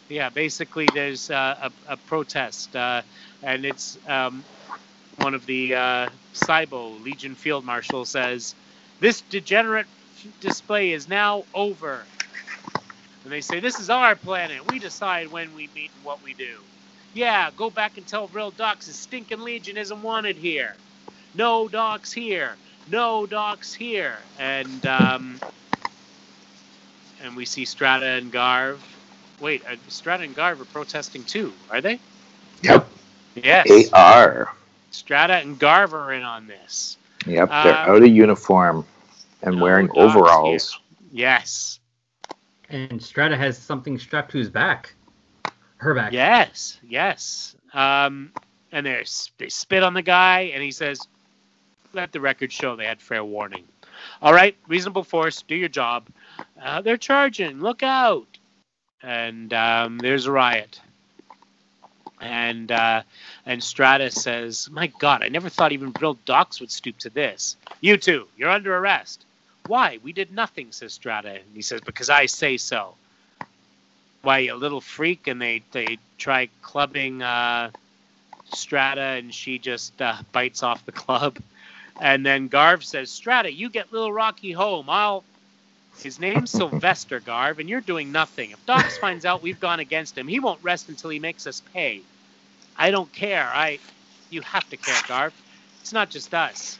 [0.08, 3.02] yeah, basically there's uh, a, a protest, uh,
[3.42, 4.46] and it's um,
[5.16, 8.54] one of the uh, Cybo Legion Field Marshal says,
[9.00, 9.88] "This degenerate
[10.40, 12.08] display is now over."
[13.24, 14.66] And they say, "This is our planet.
[14.70, 16.66] We decide when we meet and what we do."
[17.12, 20.80] Yeah, go back and tell Vril Dox his stinking Legion isn't wanted here.
[21.34, 25.42] No Dox here no Dox here and um,
[27.18, 28.82] and we see strata and garv
[29.38, 32.02] wait uh, strata and garv are protesting too are they
[32.62, 32.88] Yep.
[33.34, 34.48] yes They are.
[34.90, 37.62] strata and garv are in on this Yep.
[37.62, 38.86] They're Um, out of uniform
[39.42, 40.78] and no wearing dogs overalls.
[41.10, 41.80] yes
[42.70, 44.94] And Strata has something strapped to his back.
[45.78, 46.12] Her back.
[46.12, 48.32] yes yes um,
[48.72, 49.04] and they
[49.38, 51.08] they spit on the guy and he says
[51.92, 53.64] let the record show they had fair warning
[54.22, 56.06] all right reasonable force do your job
[56.62, 58.38] uh, they're charging look out
[59.02, 60.80] and um, there's a riot
[62.20, 63.02] and uh,
[63.46, 67.56] and Strata says, "My God, I never thought even Vril Dox would stoop to this.
[67.80, 69.24] You two, you're under arrest.
[69.66, 69.98] Why?
[70.02, 71.30] We did nothing," says Strata.
[71.30, 72.94] And he says, "Because I say so."
[74.22, 75.26] Why, a little freak?
[75.28, 77.70] And they they try clubbing uh,
[78.52, 81.38] Strata, and she just uh, bites off the club.
[82.00, 84.88] And then Garv says, "Strata, you get little Rocky home.
[84.88, 85.22] I'll."
[85.98, 88.52] His name's Sylvester Garv, and you're doing nothing.
[88.52, 91.60] If Dox finds out we've gone against him, he won't rest until he makes us
[91.74, 92.00] pay.
[92.76, 93.46] I don't care.
[93.52, 93.78] I,
[94.30, 95.32] you have to care, Garv.
[95.82, 96.78] It's not just us.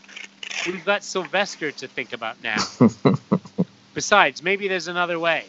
[0.67, 2.57] we've got Sylvester to think about now.
[3.95, 5.45] Besides, maybe there's another way.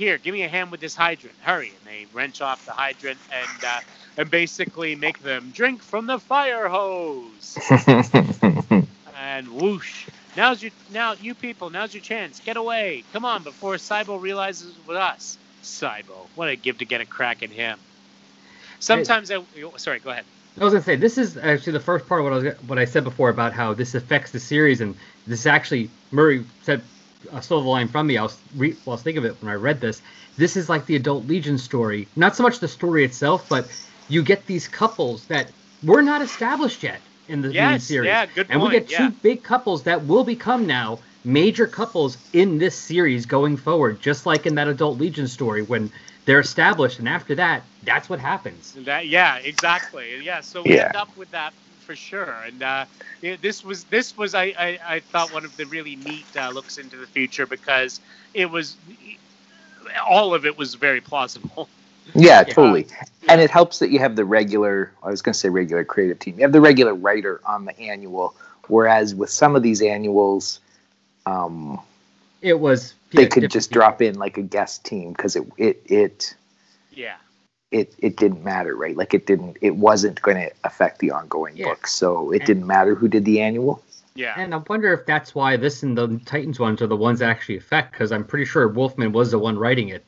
[0.00, 1.36] Here, give me a hand with this hydrant.
[1.42, 1.74] Hurry!
[1.76, 3.80] And they wrench off the hydrant and uh,
[4.16, 7.58] and basically make them drink from the fire hose.
[9.18, 10.06] and whoosh!
[10.38, 11.68] Now's your now you people.
[11.68, 12.40] Now's your chance.
[12.40, 13.04] Get away!
[13.12, 15.36] Come on before Cybo realizes it was us.
[15.62, 17.78] Cybo, what a give to get a crack at him.
[18.78, 19.44] Sometimes I.
[19.76, 20.24] Sorry, go ahead.
[20.58, 22.78] I was gonna say this is actually the first part of what I was what
[22.78, 24.94] I said before about how this affects the series, and
[25.26, 26.80] this actually Murray said
[27.30, 28.16] uh, stole the line from me.
[28.18, 30.02] I was re- well, I was thinking of it when I read this.
[30.36, 33.70] This is like the adult Legion story, not so much the story itself, but
[34.08, 35.52] you get these couples that
[35.82, 38.88] were not established yet in the main Yes, series, yeah, good and point, we get
[38.88, 39.10] two yeah.
[39.10, 44.46] big couples that will become now major couples in this series going forward, just like
[44.46, 45.92] in that adult Legion story when
[46.26, 48.78] they're established, and after that, that's what happens.
[48.86, 50.20] That yeah, exactly.
[50.22, 50.82] Yeah, so we Yeah.
[50.82, 51.54] end up with that
[51.90, 52.36] for sure.
[52.46, 52.84] And uh,
[53.20, 56.50] yeah, this was this was I, I, I thought one of the really neat uh,
[56.50, 58.00] looks into the future because
[58.32, 58.76] it was
[60.08, 61.68] all of it was very plausible.
[62.14, 62.86] Yeah, totally.
[63.28, 66.20] And it helps that you have the regular, I was going to say regular creative
[66.20, 66.36] team.
[66.36, 68.36] You have the regular writer on the annual,
[68.68, 70.60] whereas with some of these annuals,
[71.26, 71.80] um,
[72.40, 73.80] It was they could just people.
[73.80, 76.34] drop in like a guest team because it, it, it,
[76.92, 77.16] Yeah.
[77.70, 78.96] It, it didn't matter, right?
[78.96, 81.66] Like it didn't, it wasn't going to affect the ongoing Yeah.
[81.68, 81.86] book.
[81.86, 83.82] So it And- didn't matter who did the annual.
[84.16, 84.34] Yeah.
[84.36, 87.30] And I wonder if that's why this and the Titans ones are the ones that
[87.30, 90.04] actually affect, because I'm pretty sure Wolfman was the one writing it.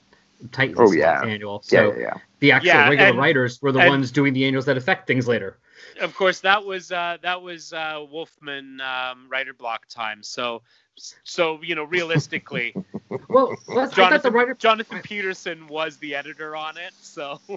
[0.50, 1.22] Titans Oh, yeah.
[1.22, 1.62] annual.
[1.66, 2.14] Yeah, So yeah, yeah.
[2.40, 5.06] the actual Yeah, regular and- writers were the and- ones doing the annuals that affect
[5.06, 5.56] things later.
[6.00, 10.22] Of course, that was uh, that was uh, Wolfman um, writer block time.
[10.22, 10.62] So
[10.96, 12.74] so you know realistically,
[13.28, 14.54] Well, well I thought the Jonathan writer.
[14.54, 16.92] Jonathan Peterson was the editor on it.
[17.00, 17.40] So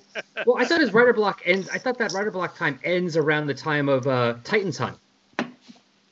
[0.45, 1.69] Well, I thought his writer block ends.
[1.69, 4.97] I thought that writer block time ends around the time of uh, Titans Hunt.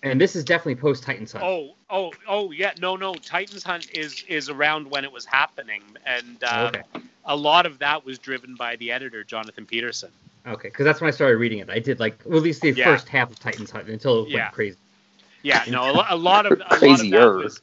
[0.01, 1.43] And this is definitely post Titans Hunt.
[1.45, 5.82] oh oh oh yeah no no Titans Hunt is is around when it was happening
[6.05, 6.82] and um, okay.
[7.26, 10.11] a lot of that was driven by the editor Jonathan Peterson.
[10.45, 11.69] Okay, because that's when I started reading it.
[11.69, 12.84] I did like well, at least the Yeah.
[12.84, 14.43] first half of Titans Hunt until it Yeah.
[14.43, 14.78] went crazy.
[15.43, 17.61] Yeah, no, a, lo- a lot of a lot of that was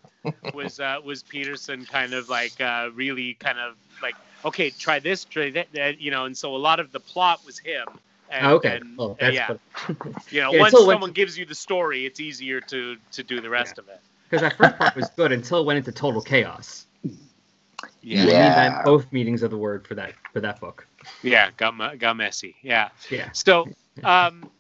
[0.55, 4.15] was uh, was Peterson kind of like uh, really kind of like
[4.45, 7.45] okay, try this, try that, that, you know, and so a lot of the plot
[7.45, 7.87] was him.
[8.31, 8.77] And, Oh, okay.
[8.77, 9.61] and, Well, uh, that's yeah, what-
[10.31, 12.97] you know, Yeah, once until it went someone gives you the story, it's easier to
[13.13, 14.01] to do the rest of it.
[14.29, 16.87] because that first part was good until it went into total chaos.
[18.03, 18.55] Yeah.
[18.57, 20.87] I mean both meanings of the word for that for that book.
[21.23, 22.57] yeah, got mu- got messy.
[22.63, 22.91] Yeah.
[23.11, 23.31] Yeah.
[23.33, 23.69] So,
[24.05, 24.51] um,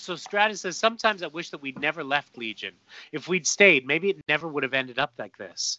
[0.00, 2.74] so Stratus says sometimes I wish that we'd never left Legion.
[3.12, 5.78] If we'd stayed, maybe it never would have ended up like this.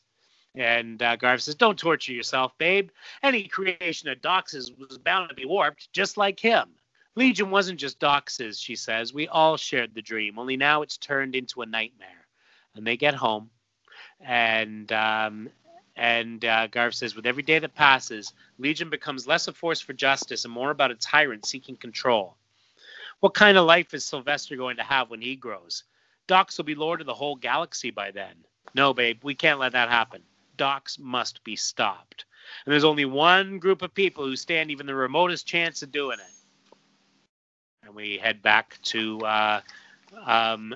[0.56, 2.90] And uh, Garv says, "Don't torture yourself, babe.
[3.24, 6.70] Any creation of Dox's was bound to be warped, just like him."
[7.16, 9.14] Legion wasn't just Dox's, she says.
[9.14, 12.28] We all shared the dream, only now it's turned into a nightmare.
[12.76, 13.50] And they get home,
[14.22, 15.50] and um,
[15.96, 19.94] and uh, Garv says, with every day that passes, Legion becomes less a force for
[19.94, 22.38] justice and more about a tyrant seeking control.
[23.22, 25.84] What kind of life is Sylvester going to have when he grows?
[26.28, 28.34] Dox will be lord of the whole galaxy by then.
[28.74, 30.24] No, babe, we can't let that happen.
[30.58, 32.26] Dox must be stopped.
[32.66, 36.18] And there's only one group of people who stand even the remotest chance of doing
[36.20, 36.76] it.
[37.86, 39.62] And we head back to uh,
[40.26, 40.76] um,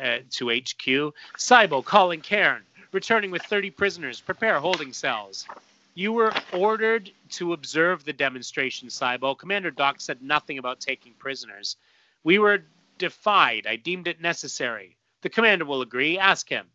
[0.00, 1.14] uh, to HQ.
[1.36, 4.20] Cybo calling Cairn, returning with 30 prisoners.
[4.20, 5.46] Prepare holding cells.
[5.94, 9.36] You were ordered to observe the demonstration, Cybo.
[9.38, 11.76] Commander Doc said nothing about taking prisoners.
[12.24, 12.64] We were
[12.98, 13.66] defied.
[13.66, 14.96] I deemed it necessary.
[15.22, 16.18] The commander will agree.
[16.18, 16.66] Ask him.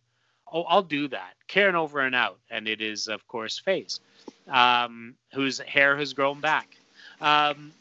[0.52, 1.34] Oh, I'll do that.
[1.48, 2.40] Cairn over and out.
[2.50, 4.00] And it is, of course, Phase,
[4.48, 6.78] um, whose hair has grown back.
[7.20, 7.72] Um,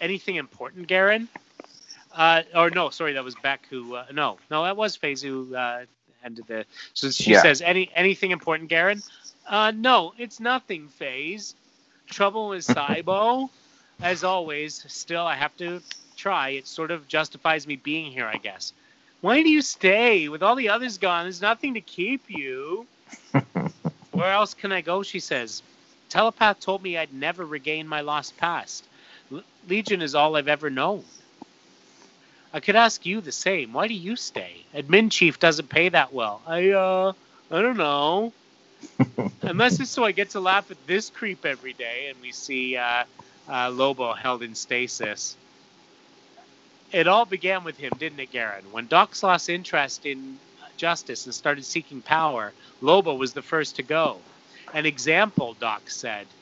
[0.00, 1.28] anything important, Garryn?
[2.12, 3.96] Uh, or no, sorry, that was Bek who.
[3.96, 5.84] Uh, no, no, that was Phase who uh,
[6.24, 6.64] ended the.
[6.94, 7.42] So she Yeah.
[7.42, 9.02] says, "Any anything important, Garryn?"
[9.46, 11.54] Uh, no, it's nothing, Phase.
[12.08, 13.50] Trouble with Cybo,
[14.02, 14.84] as always.
[14.88, 15.80] Still, I have to
[16.16, 16.50] try.
[16.50, 18.72] It sort of justifies me being here, I guess.
[19.20, 20.28] Why do you stay?
[20.28, 22.86] With all the others gone, there's nothing to keep you.
[24.12, 25.02] Where else can I go?
[25.02, 25.62] She says.
[26.08, 28.84] Telepath told me I'd never regain my lost past.
[29.32, 31.04] L- Legion is all I've ever known.
[32.52, 33.72] I could ask you the same.
[33.72, 34.58] Why do you stay?
[34.74, 36.40] Admin chief doesn't pay that well.
[36.46, 37.12] I uh,
[37.50, 38.32] I don't know.
[39.42, 42.76] Unless it's so I get to laugh at this creep every day, and we see
[42.76, 43.04] uh,
[43.48, 45.38] uh, Lobo held in stasis.
[46.92, 48.70] It all began with him, didn't it, Garryn?
[48.70, 50.40] When Dox lost interest in
[50.76, 54.26] justice and started seeking power, Lobo was the first to go.
[54.72, 56.34] An example, Doc said.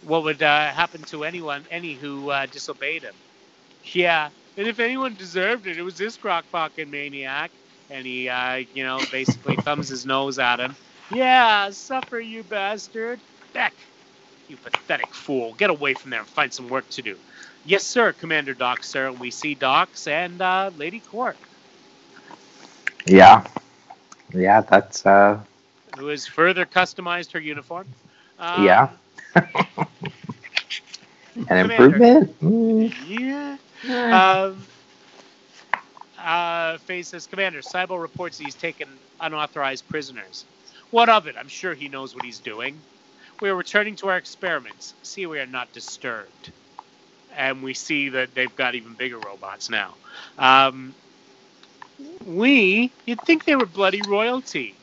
[0.00, 3.16] What would uh, happen to anyone, any who uh, disobeyed him?
[3.82, 7.52] Yeah, And if anyone deserved it, it was this crockpocket maniac.
[7.90, 10.76] And he, uh, you know, basically thumbs his nose at him.
[11.12, 13.22] Yeah, suffer, you bastard.
[13.54, 13.72] Bek,
[14.48, 15.54] you pathetic fool.
[15.54, 17.18] Get away from there and find some work to do.
[17.64, 19.08] Yes, sir, Commander Doc, sir.
[19.08, 21.48] And we see Dox and uh, Lady Quark,
[23.06, 23.44] Yeah.
[24.32, 25.40] Yeah, that's uh
[25.96, 27.88] who has further customized her uniform.
[28.38, 28.90] Um, Yeah.
[31.48, 32.38] an improvement.
[32.40, 32.92] Mm.
[32.92, 33.58] Yeah.
[34.10, 34.68] Um,
[36.18, 40.46] uh, Faye says, Commander, Cybo reports he's taken unauthorized prisoners.
[40.92, 41.36] What of it?
[41.38, 42.78] I'm sure he knows what he's doing.
[43.40, 44.92] We are returning to our experiments.
[45.02, 46.52] See, we are not disturbed.
[47.34, 49.94] And we see that they've got even bigger robots now.
[50.38, 50.94] Um,
[52.26, 54.74] we, you'd think they were bloody royalty.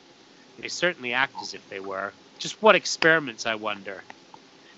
[0.60, 2.12] They certainly act as if they were.
[2.40, 4.04] Just what experiments, I wonder?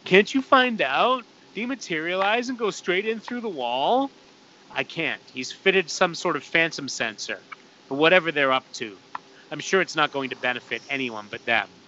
[0.03, 1.23] Can't you find out?
[1.55, 4.11] Dematerialize and go straight in through the wall?
[4.69, 5.21] I can't.
[5.33, 7.39] He's fitted some sort of phantom sensor.
[7.87, 8.97] But whatever they're up to,
[9.51, 11.83] I'm sure it's not going to benefit anyone but them.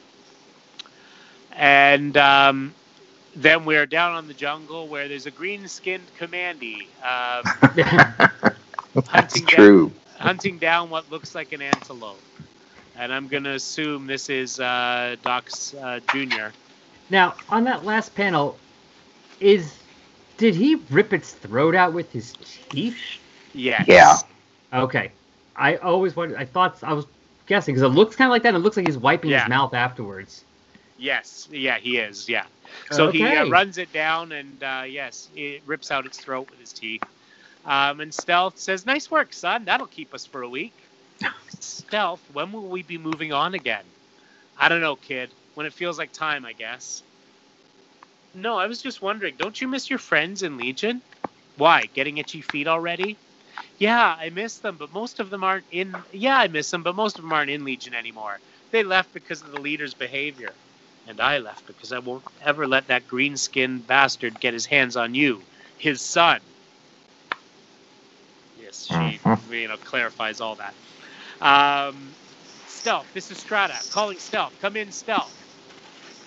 [1.51, 2.75] And um,
[3.35, 8.43] then we're down on the jungle where there's a green-skinned commandy um, That's
[9.07, 9.73] Hunting down-
[10.19, 12.25] hunting down what looks like an antelope.
[12.95, 16.55] And I'm going to assume this is uh, Doc's uh, junior.
[17.09, 18.61] now, on that last panel,
[19.39, 19.83] is
[20.37, 22.33] did he rip its throat out with his
[22.69, 22.99] teeth?
[23.53, 23.87] Yes.
[23.87, 24.21] Yeah.
[24.73, 25.13] Okay.
[25.55, 26.37] I always wondered.
[26.37, 27.05] I thought I was
[27.47, 28.49] guessing because it looks kind of like that.
[28.49, 29.41] and It looks like he's wiping Yeah.
[29.43, 30.43] his mouth afterwards.
[30.97, 31.47] Yes.
[31.51, 32.29] Yeah, he is.
[32.29, 32.45] Yeah.
[32.91, 36.59] So he uh, runs it down, and uh, yes, it rips out its throat with
[36.59, 37.03] his teeth.
[37.65, 39.65] Um, and Stealth says, "Nice work, son.
[39.65, 40.73] That'll keep us for a week."
[41.59, 43.85] Stealth, when will we be moving on again?
[44.57, 45.29] I don't know, kid.
[45.55, 47.03] When it feels like time, I guess.
[48.33, 49.35] No, I was just wondering.
[49.37, 51.01] Don't you miss your friends in Legion?
[51.57, 51.85] Why?
[51.93, 53.17] Getting itchy feet already?
[53.77, 56.05] Yeah, I miss them, but most of them aren't in.
[56.11, 58.41] Yeah, I miss them, but most of them aren't in Legion anymore.
[58.71, 60.57] They left because of the leader's behavior.
[61.05, 64.95] And I left because I won't ever let that green skinned bastard get his hands
[64.97, 65.47] on you,
[65.77, 66.41] his son.
[68.55, 69.51] Yes, she Mhm.
[69.51, 70.75] you know clarifies all that.
[71.41, 72.15] Um,
[72.67, 74.57] stealth, this is Strata calling stealth.
[74.59, 75.35] Come in, stealth.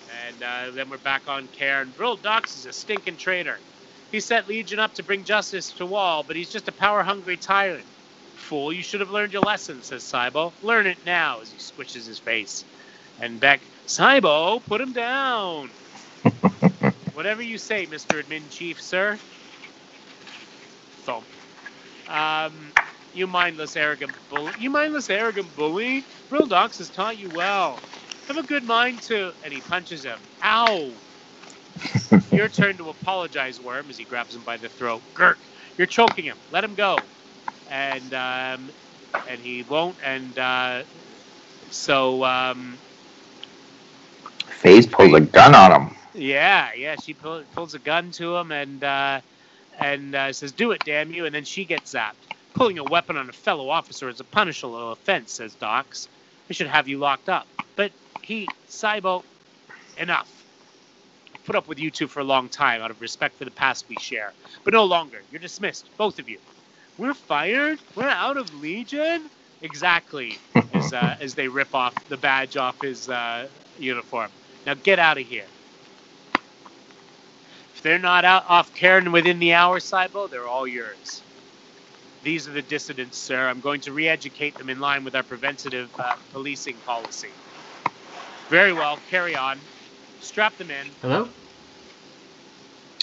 [0.07, 1.93] And uh, then we're back on Cairn.
[1.93, 3.61] Vril Dox is a stinking traitor.
[4.11, 7.37] He set Legion up to bring justice to Wall, but he's just a power hungry
[7.37, 7.89] tyrant.
[8.35, 10.53] Fool, you should have learned your lesson, says Cybo.
[10.61, 12.65] Learn it now, as he squishes his face.
[13.17, 15.73] And Bek, Cybo, put him down.
[17.11, 18.23] Whatever you say, Mr.
[18.23, 19.19] Admin Chief, sir.
[21.05, 21.29] Thump.
[22.07, 22.73] Um,
[23.13, 24.55] you mindless, arrogant bully.
[24.57, 26.07] You mindless, arrogant bully.
[26.29, 27.83] Vril Dox has taught you well.
[28.27, 29.33] Have a good mind to.
[29.43, 30.29] And he punches him.
[30.43, 31.01] Ow!
[32.31, 35.03] Your turn to apologize, Worm, as he grabs him by the throat.
[35.15, 35.37] Gurk,
[35.77, 36.39] you're choking him.
[36.51, 37.05] Let him go.
[37.67, 38.71] And um,
[39.25, 39.99] and he won't.
[40.03, 40.83] And uh,
[41.69, 42.81] so um,
[44.47, 45.97] Phase pulls a gun on him.
[46.13, 49.21] yeah, yeah, she pull, pulls a gun to him and uh,
[49.79, 52.27] and uh, says, "Do it, damn you!" And then she gets zapped.
[52.55, 56.09] Pulling a weapon on a fellow officer is a punishable offense, says Dox.
[56.49, 57.47] We should have you locked up.
[57.77, 59.23] But he, Cybo,
[59.97, 60.36] enough.
[61.47, 63.85] Put up with you two for a long time out of respect for the past
[63.87, 64.33] we share,
[64.65, 65.21] but no longer.
[65.31, 66.39] You're dismissed, both of you.
[66.97, 67.79] We're fired.
[67.95, 69.29] We're out of Legion.
[69.61, 70.39] Exactly.
[70.73, 73.47] as uh, as they rip off the badge off his uh,
[73.79, 74.29] uniform.
[74.65, 75.45] Now get out of here.
[76.33, 81.21] If they're not out off Cairn within the hour, Cybo, they're all yours.
[82.23, 83.47] These are the dissidents, sir.
[83.47, 87.29] I'm going to re-educate them in line with our preventative uh, policing policy.
[88.49, 88.99] Very well.
[89.09, 89.59] Carry on.
[90.19, 90.97] Strap them in.
[91.01, 91.29] Hello?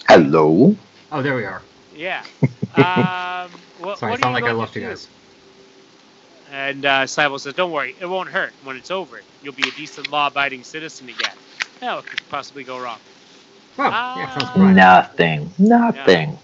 [0.09, 0.77] Hello.
[1.11, 1.63] Oh, there we are.
[1.91, 2.27] Yeah.
[2.73, 5.09] Um, what, Sorry, I what are sound like I going lost you guys.
[6.47, 8.55] And uh, Cybo says, "Don't worry, it won't hurt.
[8.61, 11.37] When it's over, you'll be a decent, law-abiding citizen again.
[11.81, 13.01] Now, what could possibly go wrong?"
[13.79, 14.55] Oh, yeah, sounds Ah.
[14.57, 14.75] fine.
[14.75, 15.55] Nothing.
[15.59, 16.39] Nothing.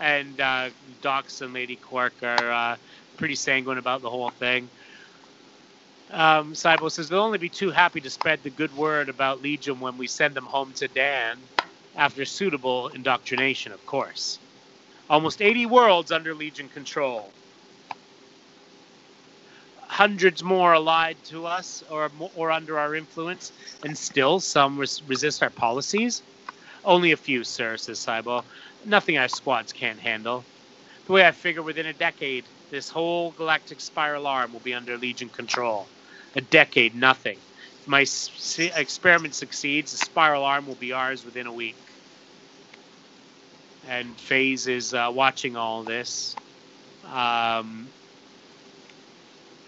[0.00, 0.70] and uh,
[1.00, 2.76] Dox and Lady Quark are uh,
[3.18, 4.70] pretty sanguine about the whole thing.
[6.12, 9.78] Um, Cybo says they'll only be too happy to spread the good word about Legion
[9.80, 11.48] when we send them home to Dan,
[11.94, 14.40] after suitable indoctrination, of course.
[15.08, 17.34] Almost 80 worlds under Legion control.
[19.76, 23.52] Hundreds more allied to us or, or under our influence,
[23.84, 26.22] and still some res- resist our policies?
[26.84, 28.44] Only a few, sir, says Cybo
[28.84, 30.46] nothing our squads can't handle.
[31.06, 34.96] The way I figure within a decade, this whole galactic spiral arm will be under
[34.96, 35.90] Legion control.
[36.36, 37.42] A decade, nothing.
[37.80, 41.78] If my s- experiment succeeds, the spiral arm will be ours within a week.
[43.82, 46.38] and Phase is uh, watching all this.
[47.04, 47.92] Um,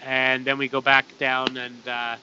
[0.01, 2.19] and then we go back down, and uh,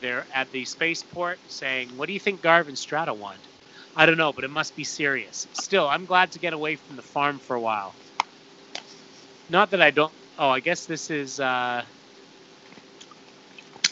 [0.00, 3.48] they're at the spaceport saying, "What do you think Garvin Strata want?"
[3.96, 5.46] I don't know, but it must be serious.
[5.52, 7.96] Still, I'm glad to get away from the farm for a while.
[9.48, 10.14] Not that I don't.
[10.38, 11.40] Oh, I guess this is.
[11.40, 11.84] Uh,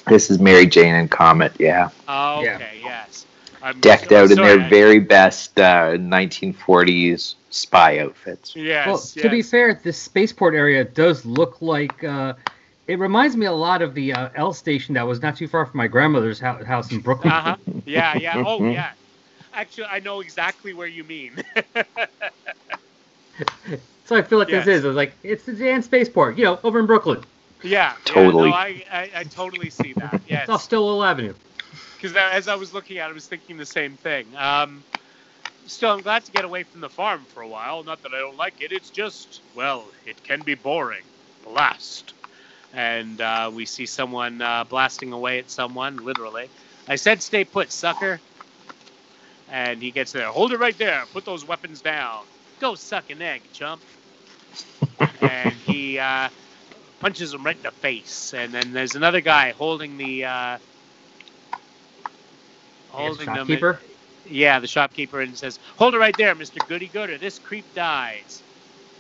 [0.07, 1.90] This is Marij'n and Comet, yeah.
[2.09, 2.57] oh, Yeah.
[2.57, 3.26] okay, yes.
[3.62, 8.55] I'm Decked so- out in their I- very best uh, 1940s spy outfits.
[8.57, 8.86] Yes.
[8.86, 9.12] well, yes.
[9.14, 12.03] to be fair, this spaceport area does look like.
[12.03, 12.34] Uh,
[12.86, 15.66] it reminds me a lot of the uh, L station that was not too far
[15.66, 17.32] from my grandmother's hou- house in Brooklyn.
[17.32, 17.57] Uh huh.
[17.84, 18.42] Yeah, yeah.
[18.46, 18.92] Oh, yeah.
[19.53, 21.32] Actually, I know exactly where you mean.
[24.07, 24.64] So I feel like Yes.
[24.66, 24.84] this is.
[24.84, 27.22] It's like it's the Dan Spaceport, you know, over in Brooklyn.
[27.62, 27.94] Yeah.
[28.04, 28.50] Totally.
[28.50, 30.22] Yeah, no, I, I, I totally see that.
[30.26, 30.42] Yes.
[30.42, 31.34] It's off Stillwell Avenue.
[31.96, 34.34] Because as I was looking at it, I was thinking the same thing.
[34.36, 34.84] Um,
[35.66, 37.82] still, I'm glad to get away from the farm for a while.
[37.84, 38.72] Not that I don't like it.
[38.72, 41.02] It's just, well, it can be boring.
[41.44, 42.14] Blast.
[42.72, 46.48] And uh, we see someone uh, blasting away at someone, literally.
[46.88, 48.20] I said, stay put, sucker.
[49.50, 50.28] And he gets there.
[50.28, 51.04] Hold it right there.
[51.12, 52.22] Put those weapons down.
[52.61, 53.82] Go suck an egg, chump.
[55.20, 56.28] and he uh,
[57.01, 58.32] punches him right in the face.
[58.34, 60.24] And then there's another guy holding the.
[60.24, 60.59] Uh,
[62.88, 63.36] holding them.
[63.38, 63.80] shopkeeper.
[64.24, 67.18] Yeah, the shopkeeper, and says, "Hold it right there, Mister Goody Gooder.
[67.18, 68.42] This creep dies."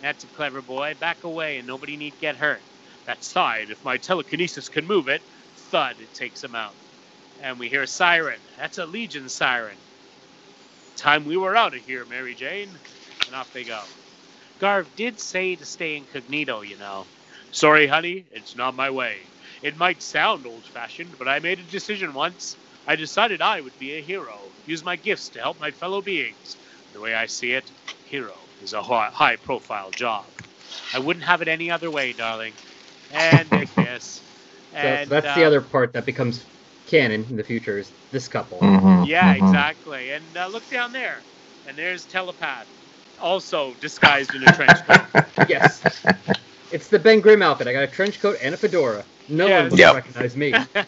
[0.00, 0.94] That's a clever boy.
[0.98, 2.60] Back away, and nobody need get hurt.
[3.06, 5.20] That side, if my telekinesis can move it,
[5.70, 6.74] thud, it takes him out.
[7.42, 8.38] And we hear a siren.
[8.58, 9.76] That's a Legion siren.
[10.96, 12.68] Time we were out of here, Marij'n.
[13.26, 13.80] And off they go.
[14.60, 17.06] Garv did say to stay incognito, you know.
[17.50, 19.30] Sorry, honey, it's not my way.
[19.62, 22.56] It might sound old fashioned, but I made a decision once.
[22.86, 26.56] I decided I would be a hero, use my gifts to help my fellow beings.
[26.92, 27.72] The way I see it,
[28.02, 30.32] hero is a high profile job.
[30.92, 32.58] I wouldn't have it any other way, darling.
[33.10, 34.24] And a kiss.
[34.74, 36.48] So And, that's the uh, other part that becomes
[36.86, 38.62] canon in the future is this couple.
[38.62, 39.34] Mhm, Yeah, mhm.
[39.34, 40.10] exactly.
[40.10, 41.26] And uh, look down there.
[41.64, 42.68] And there's Telepath,
[43.18, 45.08] also disguised in a trench coat.
[45.48, 45.84] Yes.
[46.70, 47.68] It's the Ben Grimm outfit.
[47.68, 49.06] I got a trench coat and a fedora.
[49.28, 49.50] No Yes.
[49.50, 49.90] one will Yep.
[49.90, 50.52] recognize me.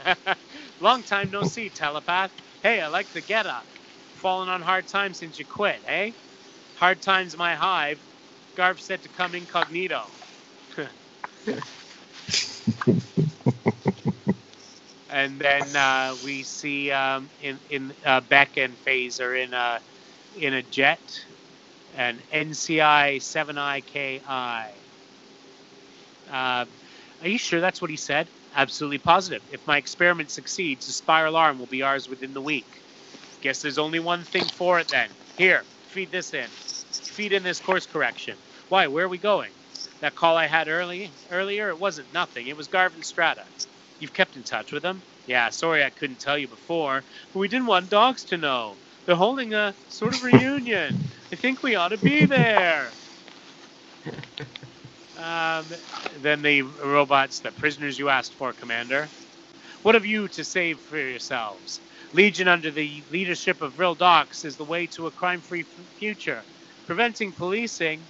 [0.81, 2.33] Long time no see, Telepath.
[2.63, 3.69] Hey, I like the get up.
[4.15, 6.13] Fallen on hard times since you quit, eh?
[6.75, 8.05] Hard times my hive.
[8.57, 10.15] Garv said to come incognito.
[15.09, 19.83] and then uh, we see um, in in uh, Bek and Phase are in a
[20.35, 21.13] in a jet,
[21.93, 24.82] an NCI 7IKI.
[26.33, 26.65] Uh,
[27.21, 28.29] are you sure that's what he said?
[28.55, 29.43] Absolutely positive.
[29.51, 32.83] If my experiment succeeds, the spiral arm will be ours within the week.
[33.43, 35.11] Guess there's only one thing for it then.
[35.37, 36.47] Here, feed this in.
[37.13, 38.37] Feed in this course correction.
[38.69, 38.87] Why?
[38.87, 39.53] Where are we going?
[40.01, 42.49] That call I had early earlier, it wasn't nothing.
[42.49, 43.45] It was Garvin Strata.
[43.99, 45.03] You've kept in touch with him?
[45.27, 48.77] Yeah, sorry I couldn't tell you before, but we didn't want dogs to know.
[49.07, 50.99] They're holding a sort of reunion.
[51.31, 52.91] I think we ought to be there.
[55.23, 55.73] Um,
[56.21, 59.13] then the robots, the prisoners you asked for, Commander.
[59.83, 61.83] What have you to say for yourselves?
[62.13, 65.67] Legion under the leadership of Vril Dox is the way to a crime-free
[65.97, 66.47] future.
[66.87, 68.09] Preventing policing,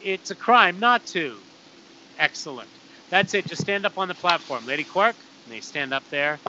[0.00, 1.44] it's a crime not to.
[2.18, 2.80] Excellent.
[3.10, 3.46] That's it.
[3.48, 4.66] Just stand up on the platform.
[4.66, 5.16] Lady Quark,
[5.46, 6.40] they stand up there.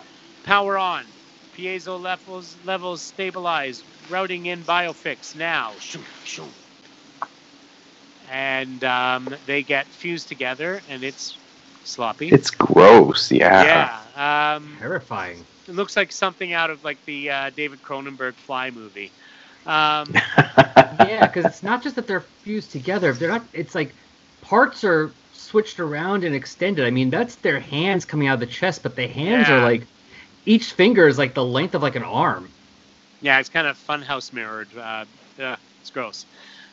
[0.43, 1.15] Power on.
[1.57, 3.85] Piezo levels levels stabilized.
[4.07, 5.77] Routing in biofix now.
[5.79, 6.53] Shoom, shoom
[8.27, 11.39] and um, they get fused together, and it's
[11.83, 12.37] sloppy.
[12.37, 13.89] It's gross, yeah.
[13.91, 15.47] yeah, um, Terrifying.
[15.67, 19.13] it looks like something out of like the uh, David Cronenberg Fly movie.
[19.65, 20.21] Um,
[20.91, 23.13] Yeah, because it's not just that they're fused together.
[23.13, 23.49] They're not.
[23.53, 23.95] It's like
[24.41, 26.85] parts are switched around and extended.
[26.85, 29.49] I mean, that's their hands coming out of the chest, but the hands Yeah.
[29.49, 29.87] are like
[30.45, 32.53] each finger is like the length of like an arm.
[33.21, 34.75] yeah, it's kind of funhouse mirrored.
[34.75, 35.05] Uh,
[35.39, 36.25] ugh, it's gross.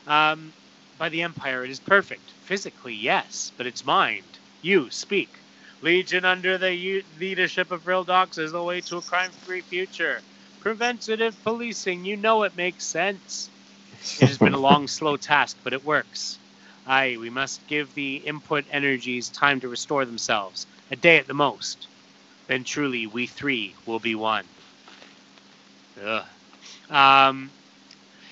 [0.06, 0.54] Um,
[0.96, 2.34] by the Empire, it is perfect.
[2.40, 4.40] Physically, yes, but its mind.
[4.60, 5.44] You speak.
[5.80, 10.24] Legion under the leadership of Vril Dox is the way to a crime-free future.
[10.60, 13.50] Preventative policing, you know it makes sense.
[14.18, 16.40] It has been a long, slow task, but it works.
[16.86, 20.66] Aye, we must give the input energies time to restore themselves.
[20.90, 21.88] A day at the most.
[22.48, 24.48] Then truly, we three will be one.
[26.00, 26.26] Ugh.
[26.90, 27.54] Um,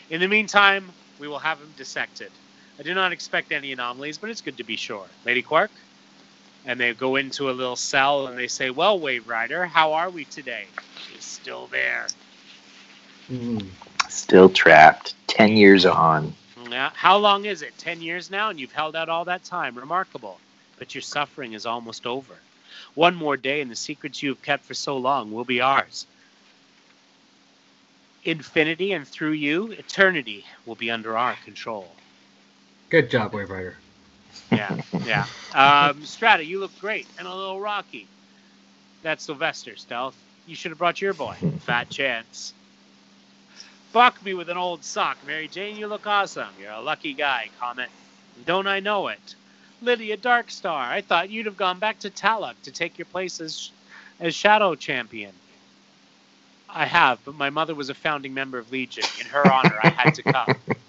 [0.08, 2.38] in the meantime, we will have him dissected.
[2.78, 5.06] I do not expect any anomalies, but it's good to be sure.
[5.24, 5.70] Lady Quark?
[6.64, 10.24] And they go into a little cell and they say, Well, Waverider, how are we
[10.24, 10.66] today?
[10.96, 12.06] She's still there.
[13.30, 13.66] Mm.
[14.08, 15.14] Still trapped.
[15.26, 16.34] Ten years on.
[16.70, 16.90] Yeah.
[16.94, 17.76] How long is it?
[17.78, 19.76] Ten years now, and you've held out all that time.
[19.76, 20.38] Remarkable.
[20.78, 22.34] But your suffering is almost over.
[22.94, 26.06] One more day, and the secrets you have kept for so long will be ours.
[28.24, 31.88] Infinity, and through you, eternity will be under our control.
[32.92, 33.72] Good job, Waverider.
[34.50, 35.24] Yeah, yeah.
[35.54, 38.06] Um, Strata, you look great and a little rocky.
[39.02, 40.14] That's Sylvester, Stealth.
[40.46, 41.34] You should have brought your boy.
[41.60, 42.52] Fat chance.
[43.92, 45.16] Fuck me with an old sock.
[45.26, 46.50] Marij'n, you look awesome.
[46.60, 47.48] You're a lucky guy.
[47.58, 47.88] Comet.
[48.44, 49.36] Don't I know it?
[49.80, 53.70] Lydia Darkstar, I thought you'd have gone back to Talok to take your place as,
[54.20, 55.32] as Shadow Champion.
[56.68, 59.04] I have, but my mother was a founding member of Legion.
[59.18, 60.54] In her honor, I had to come.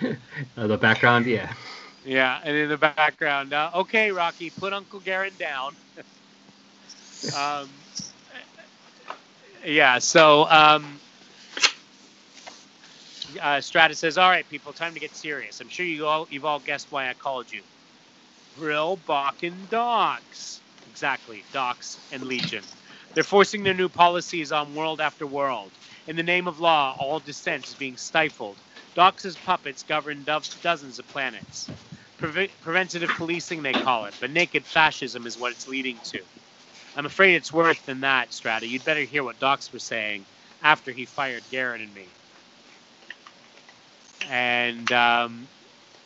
[0.56, 1.52] Uh, the background, yeah.
[2.04, 5.76] Yeah, and in the background, uh, okay, Rocky, put Uncle Garryn down.
[7.36, 7.70] um,
[9.64, 11.00] yeah, so um,
[13.40, 15.60] uh, Strata says, "All right, people, time to get serious.
[15.60, 17.62] I'm sure you all you've all guessed why I called you.
[18.54, 20.62] Brill, Bach, and Dox.
[20.86, 22.64] Exactly, Dox and Legion.
[23.14, 25.78] They're forcing their new policies on world after world.
[26.06, 28.62] In the name of law, all dissent is being stifled.
[28.98, 30.24] Dox' puppets govern
[30.60, 31.70] dozens of planets.
[32.18, 36.18] Preve- preventative policing, they call it, but naked fascism is what it's leading to.
[36.96, 38.66] I'm afraid it's worse than that, Strata.
[38.66, 40.26] You'd better hear what Dox was saying
[40.60, 42.08] after he fired Garryn and me.
[44.28, 45.48] And um,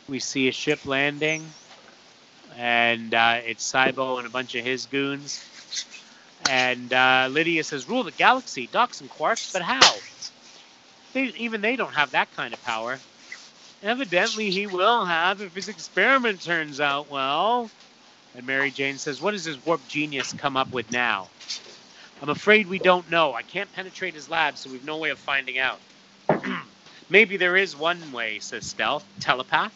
[0.07, 1.55] we see a ship landing,
[2.55, 5.43] and uh, it's Cybo and a bunch of his goons.
[6.47, 9.80] And uh, Lydia says, "Rule the galaxy, Dox and Quarks, but how?
[11.15, 13.05] They, even they don't have that kind of power.
[13.83, 17.73] Evidently, he will have if his experiment turns out well."
[18.35, 21.33] And Marij'n says, "What does his warp genius come up with now?"
[22.21, 23.35] I'm afraid we don't know.
[23.35, 25.83] I can't penetrate his lab, so we've no way of finding out.
[27.09, 29.07] Maybe there is one way, says Stealth.
[29.21, 29.75] Telepath?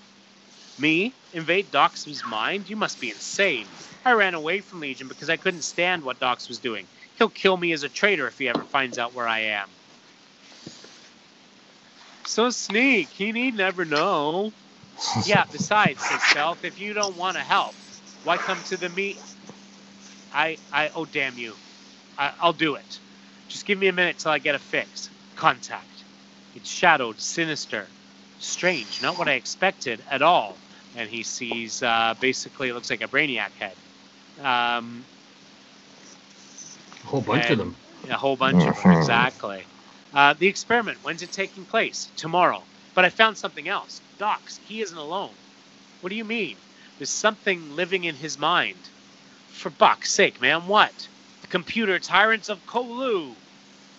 [0.78, 1.16] Me?
[1.32, 2.68] Invade Dox' mind?
[2.68, 3.72] You must be insane.
[4.05, 6.89] I ran away from Legion because I couldn't stand what Dox was doing.
[7.16, 9.76] He'll kill me as a traitor if he ever finds out where I am.
[12.27, 14.53] So sneak, he need never know.
[15.27, 17.74] yeah, besides, says Stealth, if you don't want to help,
[18.24, 19.16] why come to the meet?
[20.33, 21.57] I, I, oh damn you.
[22.18, 23.01] I, I'll do it.
[23.49, 25.11] Just give me a minute till I get a fix.
[25.37, 26.05] Contact.
[26.55, 27.89] It's shadowed, sinister,
[28.39, 30.59] strange, not what I expected at all.
[30.95, 33.77] And he sees uh, basically it looks like a brainiac head.
[34.43, 35.07] Um,
[37.05, 37.77] A whole bunch of them.
[38.09, 39.66] a whole bunch of them, exactly.
[40.12, 42.12] Uh, the experiment, when's it taking place?
[42.16, 42.68] Tomorrow.
[42.94, 44.02] But I found something else.
[44.18, 45.36] Dox, he isn't alone.
[46.00, 46.61] What do you mean?
[46.98, 48.90] There's something living in his mind.
[49.48, 51.09] For Buck's sake, man, what?
[51.42, 53.36] The computer tyrants of Kolu.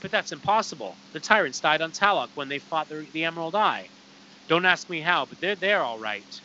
[0.01, 0.99] But that's impossible.
[1.13, 3.91] The tyrants died on Talok when they fought the, the Emerald Eye.
[4.47, 6.41] Don't ask me how, but they're there all right.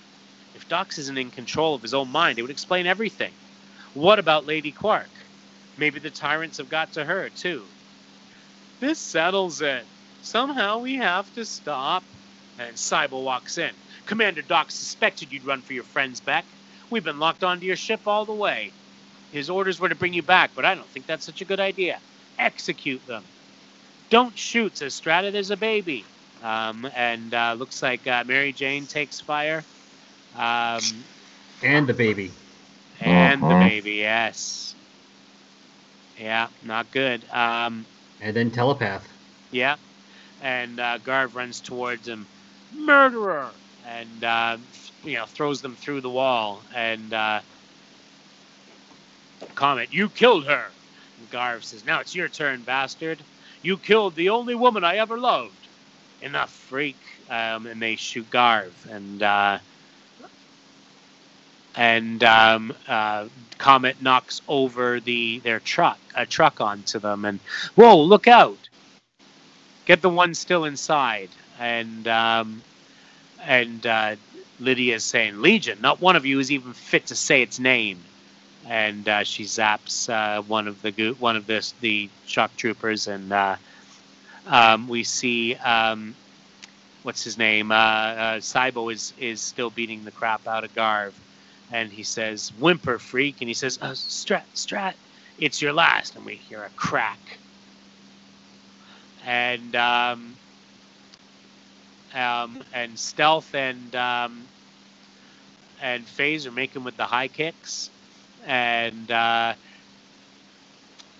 [0.54, 3.36] If Dox isn't in control of his own mind, it would explain everything.
[3.94, 5.10] What about Lady Quark?
[5.76, 7.72] Maybe the tyrants have got to her, too.
[8.83, 9.87] This settles it.
[10.22, 12.05] Somehow we have to stop.
[12.59, 13.70] And Cybo walks in.
[14.07, 16.43] Commander Doc suspected you'd run for your friends, Bek.
[16.91, 18.74] We've been locked onto your ship all the way.
[19.30, 21.61] His orders were to bring you back, but I don't think that's such a good
[21.61, 22.01] idea.
[22.39, 23.24] Execute them.
[24.11, 25.30] Don't shoot, says Strata.
[25.30, 26.05] There's a baby.
[26.43, 29.64] Um, and uh, looks like uh, Marij'n takes fire.
[30.35, 30.83] Um,
[31.62, 32.33] And the baby.
[33.01, 33.68] and the Uh-huh.
[33.68, 34.74] baby, yes.
[36.18, 37.24] Yeah, not good.
[37.30, 37.87] Um,
[38.22, 39.06] And then telepath.
[39.50, 39.76] Yeah.
[40.42, 42.26] And uh, Garv runs towards him,
[42.74, 43.48] murderer,
[43.86, 44.56] and uh,
[45.04, 46.62] you know throws them through the wall.
[46.74, 47.40] And uh,
[49.54, 50.66] Comet, you killed her.
[51.18, 53.18] And Garv says, now it's your turn, bastard.
[53.62, 55.52] You killed the only woman I ever loved.
[56.20, 56.96] Enough, freak.
[57.28, 59.58] Um, and they shoot Garv, and uh,
[61.76, 63.26] and um, uh,
[63.58, 67.40] Comet knocks over the their truck, a truck onto them, and
[67.74, 68.58] whoa, look out!
[69.86, 72.62] Get the one still inside, and um,
[73.44, 74.16] and uh,
[74.60, 77.98] Lydia's saying, "Legion, not one of you is even fit to say its name."
[78.68, 83.08] And uh, she zaps uh, one of the go- one of this the shock troopers,
[83.08, 83.56] and uh,
[84.46, 86.14] um, we see um,
[87.02, 87.72] what's his name?
[87.72, 91.12] Uh, uh, Cybo is is still beating the crap out of Garv,
[91.72, 94.94] and he says, "Whimper, freak!" And he says, uh, "Strat, Strat,
[95.38, 97.40] it's your last." And we hear a crack,
[99.22, 100.38] and um,
[102.14, 104.50] um, and Stealth and um,
[105.80, 107.90] and Phase are making with the high kicks,
[108.44, 109.56] and uh,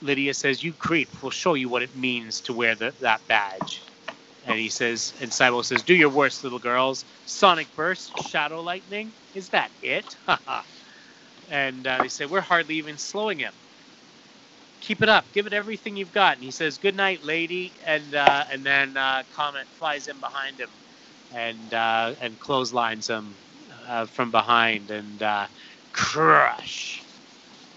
[0.03, 1.11] Lydia says, "You creep!
[1.23, 3.92] We'll show you what it means to wear the, that badge."
[4.43, 7.05] And he says, and Cybo says, "Do your worst, little girls.
[7.25, 9.15] Sonic burst, shadow lightning.
[9.35, 10.17] Is that it?"
[11.49, 13.55] and uh, they say, "We're hardly even slowing him.
[14.81, 15.33] Keep it up.
[15.33, 18.97] Give it everything you've got." And he says, "Good night, lady." And uh, and then
[18.97, 20.71] uh, Comet flies in behind him,
[21.31, 23.39] and uh, and clotheslines him
[23.87, 25.47] uh, from behind, and uh,
[25.93, 27.05] crush.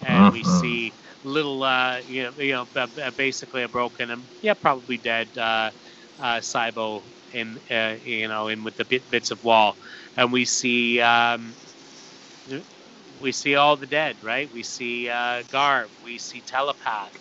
[0.02, 0.44] And we Mhm.
[0.44, 5.38] see little, uh, you know, you know, basically a broken, um, yeah, probably dead,
[6.20, 9.78] uh, Cybo in, uh, you know, in with the bit, bits of wall,
[10.18, 11.58] and we see, um,
[13.20, 14.52] we see all the dead, right?
[14.52, 17.14] We see uh, Garv, we see Telepath,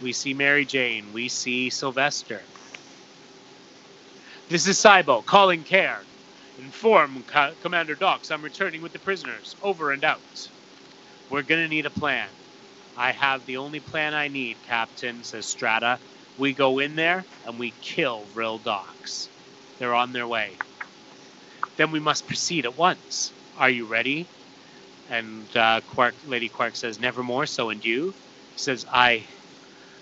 [0.00, 2.48] we see Marij'n, we see Sylvester.
[4.48, 6.06] This is Cybo calling care.
[6.58, 9.56] Inform Co- Commander Dox I'm returning with the prisoners.
[9.62, 10.22] Over and out.
[11.30, 12.30] We're gonna need a plan.
[12.96, 16.00] I have the only plan I need, Captain, says Strata.
[16.36, 19.30] We go in there and we kill Vril Dox.
[19.78, 20.62] They're on their way.
[21.76, 23.34] Then we must proceed at once.
[23.56, 24.30] Are you ready?
[25.08, 28.14] And uh, Quark, Lady Quark says, Nevermore so, and you?
[28.56, 29.28] Says, I,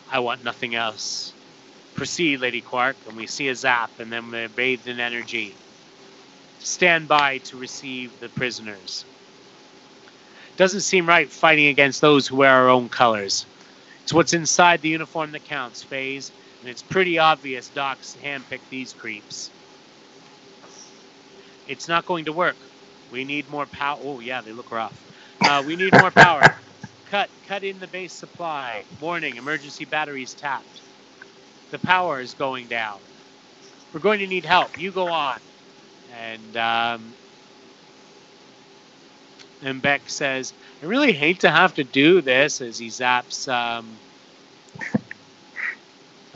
[0.08, 1.36] I want nothing else.
[1.94, 5.60] Proceed, Lady Quark, and we see a zap, and then we're bathed in energy.
[6.58, 9.06] Stand by to receive the prisoners.
[10.56, 13.46] Doesn't seem right fighting against those who wear our own colors.
[14.04, 18.94] It's what's inside the uniform that counts, Phase, and it's pretty obvious Dox's handpicked these
[18.94, 19.52] creeps.
[21.66, 22.58] It's not going to work.
[23.10, 23.98] We need more power.
[24.00, 25.06] Oh, yeah, they look rough.
[25.44, 26.42] Uh, we need more power.
[27.06, 28.86] cut, cut in the base supply.
[29.00, 30.82] Warning, emergency batteries tapped.
[31.70, 33.00] The power is going down.
[33.92, 34.78] We're going to need help.
[34.78, 35.40] You go on.
[36.08, 37.16] And um,
[39.62, 44.02] and Bek says, "I really hate to have to do this." As he zaps um,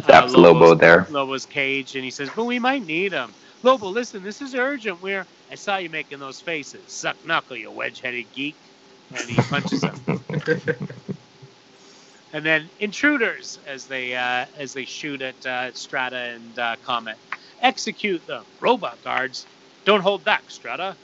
[0.03, 1.07] Zaps Lobo Lobo's- there.
[1.11, 5.01] Lobo's cage, and he says, "But we might need him." Lobo, listen, this is urgent.
[5.03, 6.93] We're I saw you making those faces.
[6.93, 8.59] Suck knuckle, you wedge-headed geek.
[9.13, 10.05] And he punches him.
[12.33, 17.19] and then intruders as they uh, as they shoot at uh, Strata and uh, Comet.
[17.61, 19.49] Execute them, robot guards.
[19.85, 20.99] Don't hold back, Strata.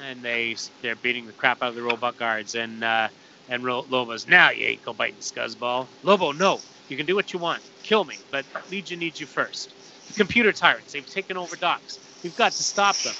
[0.00, 2.54] And they they're beating the crap out of the robot guards.
[2.54, 3.10] And uh,
[3.48, 5.90] and Ro- Lobo's now you ankle biting scuzzball.
[6.02, 7.62] Lobo, no, you can do what you want.
[7.82, 9.74] Kill me, but Legion needs you first.
[10.08, 12.00] The computer tyrants, they've taken over Dox.
[12.22, 13.16] We've got to stop them.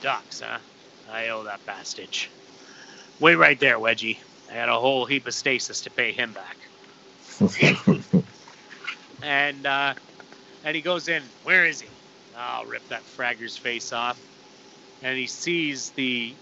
[0.00, 0.60] Dox, huh?
[1.08, 2.16] I owe that bastard.
[3.20, 4.18] Wait right there, Wedgie.
[4.50, 6.58] I got a whole heap of stasis to pay him back.
[9.22, 9.94] And uh,
[10.64, 11.32] and he goes in.
[11.42, 11.98] Where is he?
[12.34, 14.20] I'll rip that fragger's face off.
[15.04, 16.32] And he sees the.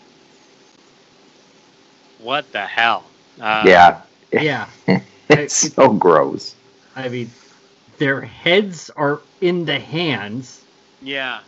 [2.21, 3.05] What the hell?
[3.41, 4.01] Uh, yeah,
[4.33, 4.69] yeah.
[5.29, 6.55] it's so gross.
[6.95, 7.31] I mean,
[7.99, 10.63] their heads are in the hands,
[11.03, 11.41] Yeah.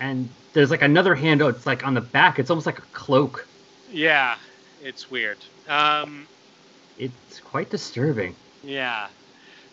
[0.00, 1.40] and there's like another hand.
[1.42, 2.38] Oh, it's like on the back.
[2.40, 3.46] It's almost like a cloak.
[3.92, 4.36] Yeah.
[4.82, 5.38] It's weird.
[5.68, 6.26] Um,
[6.98, 8.34] It's quite disturbing.
[8.64, 9.06] yeah.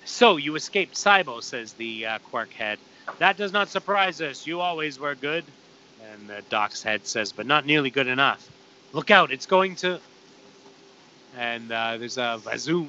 [0.05, 2.77] So you escaped Cybo, says the uh, Quark head.
[3.19, 4.45] That does not surprise us.
[4.47, 5.43] You always were good.
[6.11, 8.49] And the Dox's head says, but not nearly good enough.
[8.93, 9.99] Look out, it's going to.
[11.37, 12.87] And uh, there's a Vazoomph.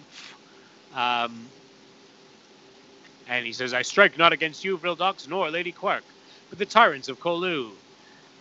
[0.95, 1.47] Um,
[3.29, 6.03] and he says, I strike not against you, Vril Dox, nor Lady Quark,
[6.49, 7.71] but the tyrants of Kolu.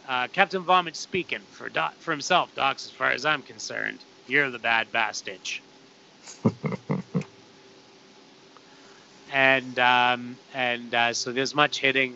[0.07, 3.99] Uh, Captain Vomit speaking for Doc, for himself, Dox, as far as I'm concerned.
[4.27, 5.39] You're the bad bastard.
[9.31, 12.15] and um, and uh, so there's much hitting,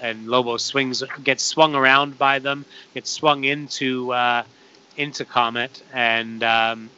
[0.00, 4.44] and Lobo swings, gets swung around by them, gets swung into uh,
[4.96, 6.90] into Comet, and um,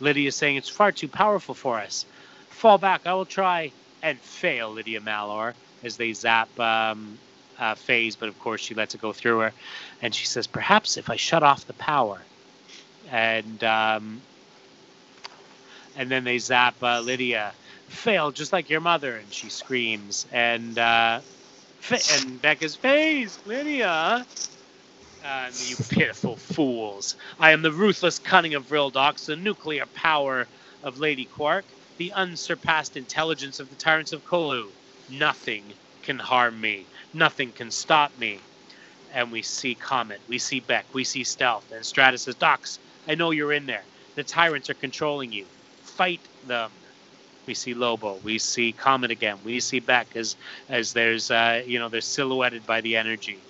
[0.00, 2.06] Lydia's saying it's far too powerful for us.
[2.48, 7.18] Fall back, I will try and fail, Lydia Mallor, as they zap um,
[7.58, 9.52] uh, Phase, but of course she lets it go through her,
[10.00, 12.26] and she says, perhaps if I shut off the power,
[13.10, 14.22] and um,
[15.96, 17.52] and then they zap uh, Lydia
[17.88, 21.20] fail just like your mother and she screams and uh
[21.90, 24.26] and becca's face lydia.
[25.24, 27.16] Uh, you pitiful fools.
[27.38, 30.48] I am the ruthless cunning of Vril Dox, the nuclear power
[30.82, 31.66] of lady quark
[31.98, 34.72] the unsurpassed intelligence of the tyrants of kolu.
[35.08, 36.88] Nothing can harm me.
[37.12, 38.48] Nothing can stop me.
[39.10, 43.14] And we see comet we see beck we see stealth and stratus says Dox i
[43.14, 43.88] know you're in there.
[44.16, 45.48] The tyrants are controlling you.
[45.82, 46.81] Fight them
[47.46, 50.36] we see Lobo, we see Comet again, we see Beck as
[50.68, 53.46] as there's uh, you know they're silhouetted by the energy,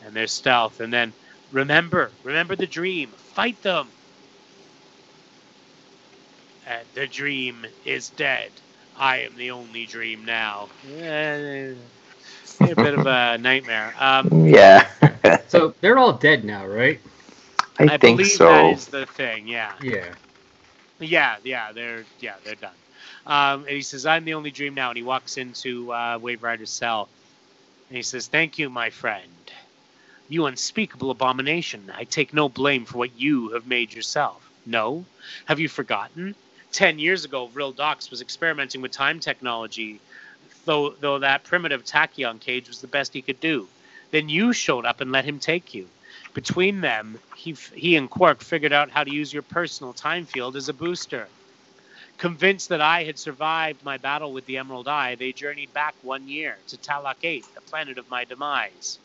[0.00, 1.14] and there's stealth, and then
[1.50, 3.92] remember, remember the dream, fight them.
[6.66, 8.62] And the dream is dead.
[8.94, 10.70] I am the only dream now.
[10.82, 11.74] Eh,
[12.66, 13.94] a bit of a nightmare.
[13.98, 14.88] Um, Yeah.
[15.48, 17.00] So they're all dead now, right?
[17.78, 18.46] I, I think believe so.
[18.46, 19.46] that is the thing.
[19.48, 19.78] Yeah.
[19.80, 20.14] Yeah.
[21.00, 22.76] Yeah, yeah, they're yeah, they're done.
[23.26, 26.70] Um, and he says, "I'm the only dream now." And he walks into uh, Waverider's
[26.70, 27.08] cell,
[27.88, 29.52] and he says, "Thank you, my friend.
[30.28, 31.90] You unspeakable abomination.
[31.94, 34.48] I take no blame for what you have made yourself.
[34.66, 35.04] No,
[35.46, 36.34] have you forgotten?
[36.70, 40.00] Ten years ago, Vril Dox was experimenting with time technology,
[40.64, 43.68] though though that primitive tachyon cage was the best he could do.
[44.10, 45.88] Then you showed up and let him take you."
[46.34, 50.56] Between them, he, he and Quark figured out how to use your personal time field
[50.56, 51.26] as a booster.
[52.18, 56.28] Convinced that I had survived my battle with the Emerald Eye, they journeyed back one
[56.28, 59.00] year to Talok 8, the planet of my demise.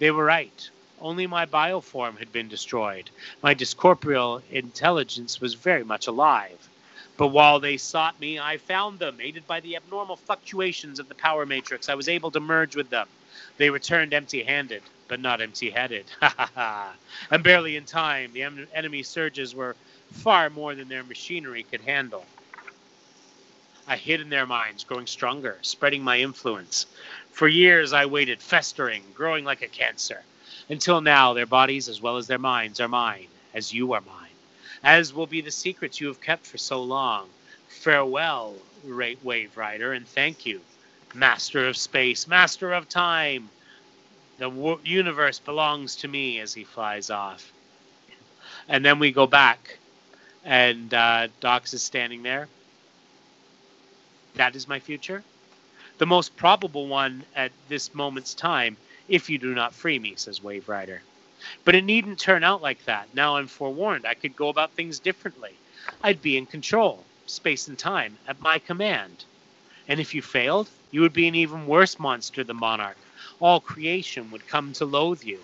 [0.00, 0.70] They were right.
[0.98, 3.10] Only my bioform had been destroyed.
[3.42, 6.70] My discorporeal intelligence was very much alive.
[7.18, 9.20] But while they sought me, I found them.
[9.20, 12.90] Aided by the abnormal fluctuations of the power matrix, I was able to merge with
[12.90, 13.08] them.
[13.58, 16.10] They returned empty handed, but not empty headed.
[16.20, 16.98] Ha ha ha.
[17.30, 19.78] And barely in time, the em- enemy surges were
[20.12, 22.30] far more than their machinery could handle.
[23.90, 26.86] I hid in their minds, growing stronger, spreading my influence.
[27.32, 30.22] For years I waited, festering, growing like a cancer.
[30.68, 34.30] Until now, their bodies as well as their minds are mine, as you are mine.
[34.84, 37.26] As will be the secrets you have kept for so long.
[37.66, 38.54] Farewell,
[38.86, 40.60] Waverider, and thank you,
[41.12, 43.50] Master of Space, Master of Time.
[44.38, 47.52] The universe belongs to me as he flies off.
[48.68, 49.78] And then we go back,
[50.44, 52.46] and uh, Dox is standing there.
[54.34, 55.22] That is my future.
[55.98, 58.76] The most probable one at this moment's time,
[59.08, 61.00] if you do not free me, says Waverider.
[61.64, 63.14] But it needn't turn out like that.
[63.14, 64.06] Now I'm forewarned.
[64.06, 65.52] I could go about things differently.
[66.02, 69.24] I'd be in control, space and time, at my command.
[69.88, 72.96] And if you failed, you would be an even worse monster than Monarch.
[73.40, 75.38] All creation would come to loathe you.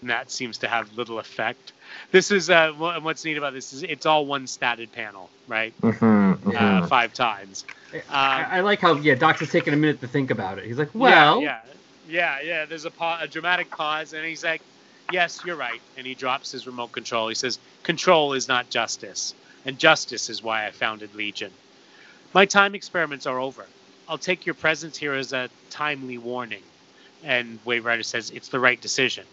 [0.00, 1.72] And that seems to have little effect.
[2.12, 5.74] This is uh, what's neat about this is it's all one statted panel, right?
[5.82, 6.80] Mhm, Yeah.
[6.80, 6.82] mhm.
[6.82, 7.64] Uh, five times.
[7.92, 10.64] I, Um, I like how yeah, Dox is taking a minute to think about it.
[10.66, 11.60] He's like, well, yeah,
[12.08, 12.64] yeah, yeah, yeah.
[12.66, 14.62] There's a, pa- a dramatic pause, and he's like,
[15.12, 17.28] "Yes, you're right." And he drops his remote control.
[17.28, 19.34] He says, "Control is not justice,
[19.64, 21.50] and justice is why I founded Legion.
[22.34, 23.64] My time experiments are over.
[24.08, 26.62] I'll take your presence here as a timely warning."
[27.24, 29.24] And Waverider says, "It's the right decision."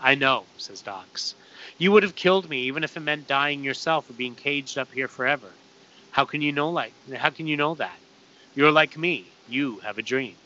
[0.00, 1.34] I know, says Dox.
[1.78, 4.92] You would have killed me even if it meant dying yourself or being caged up
[4.92, 5.58] here forever.
[6.10, 7.98] How can you know like how can you know that?
[8.54, 9.36] You're like me.
[9.46, 10.36] You have a dream.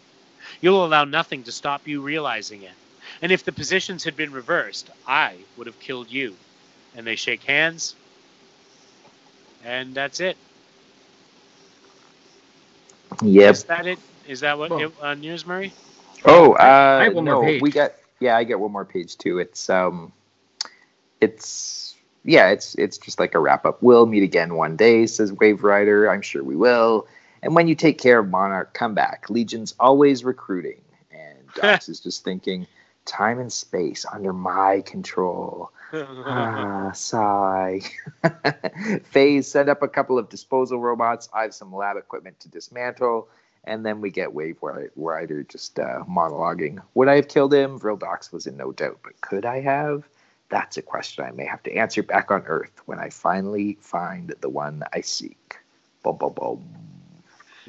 [0.61, 2.77] You'll allow nothing to stop you realizing it.
[3.23, 6.39] And if the positions had been reversed, I would have killed you.
[6.95, 7.97] And they shake hands.
[9.65, 10.37] And that's it.
[13.23, 13.51] Yep.
[13.55, 13.99] Is that it?
[14.27, 15.73] Is that what Well- it, on yours, Murray?
[16.25, 17.63] Oh, uh, I have one more no, page.
[17.63, 19.39] we got yeah, I get one more page too.
[19.39, 20.13] It's um,
[21.21, 21.95] it's
[22.25, 23.83] yeah, it's it's just like a wrap up.
[23.83, 26.11] We'll meet again one day, says Waverider.
[26.13, 27.07] I'm sure we will.
[27.43, 29.31] And when you take care of Monarch, come back.
[29.31, 30.81] Legion's always recruiting.
[31.13, 32.67] And Dox is just thinking,
[33.05, 35.71] time and space under my control.
[35.93, 37.81] ah, sigh.
[39.05, 41.29] Phase send up a couple of disposal robots.
[41.33, 43.29] I have some lab equipment to dismantle.
[43.65, 44.59] And then we get Wave
[44.97, 46.81] Rider just uh, monologuing.
[46.95, 47.79] Would I have killed him?
[47.79, 50.09] Vril Dox was in no doubt, but could I have?
[50.49, 54.35] That's a question I may have to answer back on Earth when I finally find
[54.41, 55.57] the one I seek.
[56.03, 56.65] Boom, boom, boom.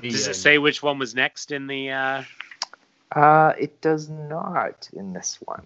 [0.01, 1.91] Does it say which one was next in the?
[1.91, 2.23] Uh...
[3.11, 5.65] Uh, it does not in this one.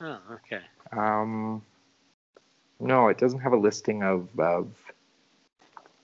[0.00, 0.60] Oh, okay.
[0.90, 1.62] Um,
[2.80, 4.68] no, it doesn't have a listing of of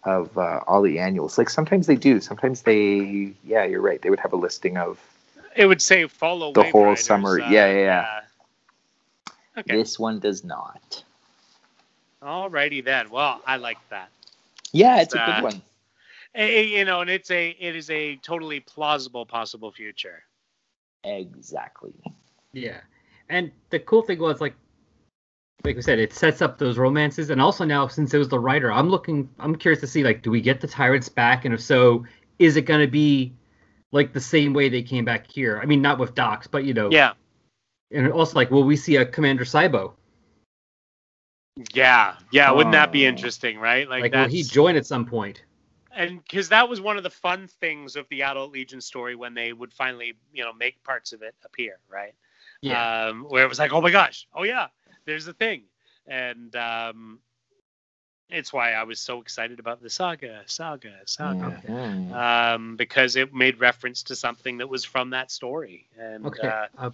[0.05, 1.37] of uh, all the annuals.
[1.37, 2.21] Like sometimes they do.
[2.21, 3.35] Sometimes they.
[3.45, 4.01] Yeah, you're right.
[4.01, 4.99] They would have a listing of.
[5.57, 8.21] It would say follow The whole Riders, summer- uh, yeah, yeah, yeah.
[9.59, 9.77] Okay.
[9.77, 11.03] This one does not.
[12.23, 13.11] Alrighty then.
[13.11, 14.11] Well, I like that.
[14.73, 15.63] Yeah, it's a Uh, good one.
[16.35, 20.23] Eh, you know, and it's a it is a totally plausible possible future.
[21.05, 21.93] Exactly.
[22.53, 22.81] Yeah,
[23.29, 24.55] and the cool thing was like,
[25.65, 28.39] like we said, it sets up those romances, and also now since it was the
[28.39, 31.55] writer, I'm looking, I'm curious to see like, do we get the tyrants back, and
[31.55, 32.05] if so,
[32.39, 33.33] is it going to be
[33.91, 35.59] like the same way they came back here?
[35.63, 37.15] I mean, not with Dox, but you know, Yeah.
[37.91, 39.95] And also like, will we see a Commander Cybo?
[41.73, 42.17] Yeah.
[42.31, 42.51] Yeah.
[42.51, 43.07] Wouldn't that be Oh.
[43.07, 43.89] interesting, right?
[43.89, 45.43] Like, Like, will he join at some point?
[45.91, 49.35] and because that was one of the fun things of the Adult Legion story when
[49.35, 52.15] they would finally, you know, make parts of it appear, right?
[52.63, 54.69] Yeah, Um, where it was like, oh my gosh, oh yeah,
[55.07, 55.65] there's a thing,
[56.07, 57.21] and um,
[58.31, 62.11] it's why I was so excited about the saga, saga, saga, Mhm.
[62.11, 65.89] um, because it made reference to something that was from that story.
[65.99, 66.49] And Okay.
[66.49, 66.91] uh, Uh,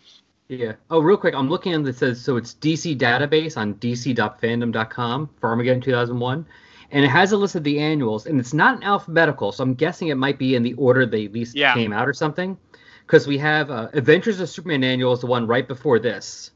[0.48, 0.72] yeah.
[0.90, 5.48] Oh, real quick, I'm looking at it says so it's DC database on dc.fandom.com for
[5.50, 6.46] Armageddon 2001,
[6.90, 9.74] and it has a list of the annuals, and it's not in alphabetical, so I'm
[9.74, 11.74] guessing it might be in the order they at least Yeah.
[11.74, 12.58] came out or something.
[13.06, 16.52] Because we have uh, Adventures of Superman annual is the one right before this.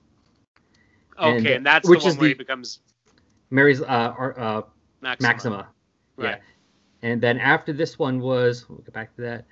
[1.18, 2.80] okay, And, and, that's which the one is where the- he becomes
[3.50, 4.62] Mary's uh, uh,
[5.02, 5.28] Maxima.
[5.28, 5.68] Maxima.
[6.16, 6.28] Right.
[6.30, 6.36] Yeah.
[7.10, 9.44] And then after this one was we'll get back to that.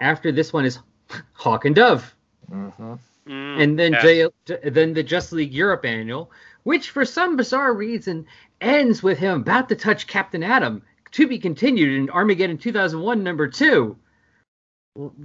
[0.00, 0.78] After this one is
[1.32, 2.12] Hawk and Dove.
[2.50, 2.98] Mhm.
[3.28, 4.30] Mm, and then yes.
[4.46, 6.30] J- then the Just League Europe annual,
[6.64, 8.26] which for some bizarre reason
[8.60, 13.46] ends with him about to touch Captain Atom, to be continued in Armageddon 2001 number
[13.48, 13.96] two.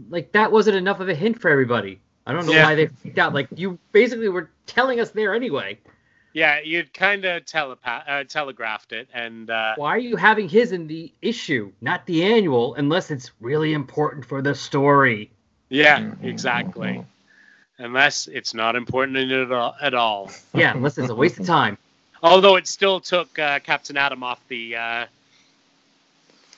[0.10, 2.00] Like that wasn't enough of a hint for everybody.
[2.26, 2.64] I don't know Yeah.
[2.64, 3.34] why they freaked out.
[3.34, 5.80] Like you basically were telling us there anyway.
[6.34, 10.72] Yeah, you'd kind of telepath uh, telegraphed it, and uh, Why are you having his
[10.72, 15.32] in the issue, not the annual, unless it's really important for the story?
[15.70, 17.04] yeah, exactly.
[17.80, 19.76] Unless it's not important in it at all.
[19.82, 20.32] At all.
[20.54, 21.78] Yeah, unless it's a waste of time.
[22.24, 25.06] Although it still took uh, Captain Atom off the uh,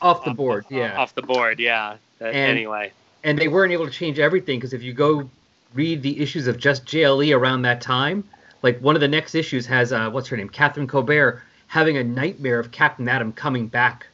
[0.01, 0.97] Off the off board, yeah.
[0.97, 1.59] off the board.
[1.59, 1.97] Yeah.
[2.21, 2.91] Uh, And- anyway,
[3.25, 5.29] and they weren't able to change everything because if you go
[5.73, 8.23] read the issues of just JLE around that time,
[8.61, 12.03] like one of the next issues has uh, what's her name, Catherine Cobert, having a
[12.03, 14.07] nightmare of Captain Atom coming back.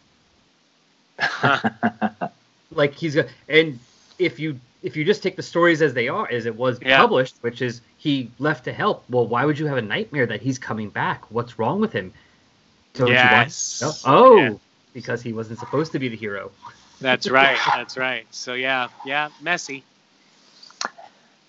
[2.72, 3.80] Like he's got, and
[4.20, 6.98] if you if you just take the stories as they are, as it was Yeah.
[6.98, 9.04] published, which is he left to help.
[9.10, 11.24] Well, why would you have a nightmare that he's coming back?
[11.32, 12.14] What's wrong with him?
[12.94, 13.82] Don't you want- Yes.
[13.82, 13.92] No?
[14.06, 14.54] Oh, Yeah.
[14.94, 16.52] because he wasn't supposed to be the hero.
[17.02, 17.58] that's right.
[17.76, 18.26] That's right.
[18.32, 19.84] So yeah, yeah, messy.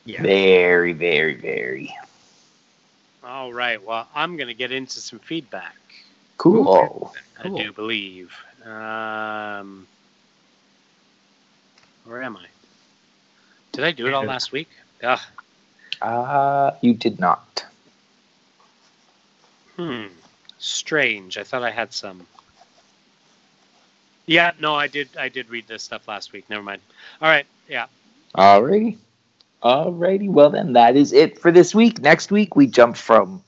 [0.07, 0.22] Yeah.
[0.22, 1.95] Very, very, very
[3.22, 3.82] All right.
[3.82, 5.76] Well, I'm gonna get into some feedback.
[6.39, 7.14] cool.
[7.39, 8.32] I do believe.
[8.64, 9.87] Um,
[12.05, 12.47] where am I?
[13.76, 14.70] Did I do it all last week?
[15.02, 15.20] Ugh.
[16.00, 17.66] Uh, you did not.
[19.76, 20.06] Hmm.
[20.58, 21.36] Strange.
[21.36, 22.26] I thought I had some.
[24.24, 24.52] Yeah.
[24.58, 25.10] No, I did.
[25.18, 26.48] I did read this stuff last week.
[26.48, 26.80] Never mind.
[27.20, 27.44] All right.
[27.68, 27.86] Yeah.
[28.34, 28.96] Alrighty.
[29.62, 30.30] Alrighty.
[30.30, 32.00] Well, then that is it for this week.
[32.00, 33.44] Next week, we jump from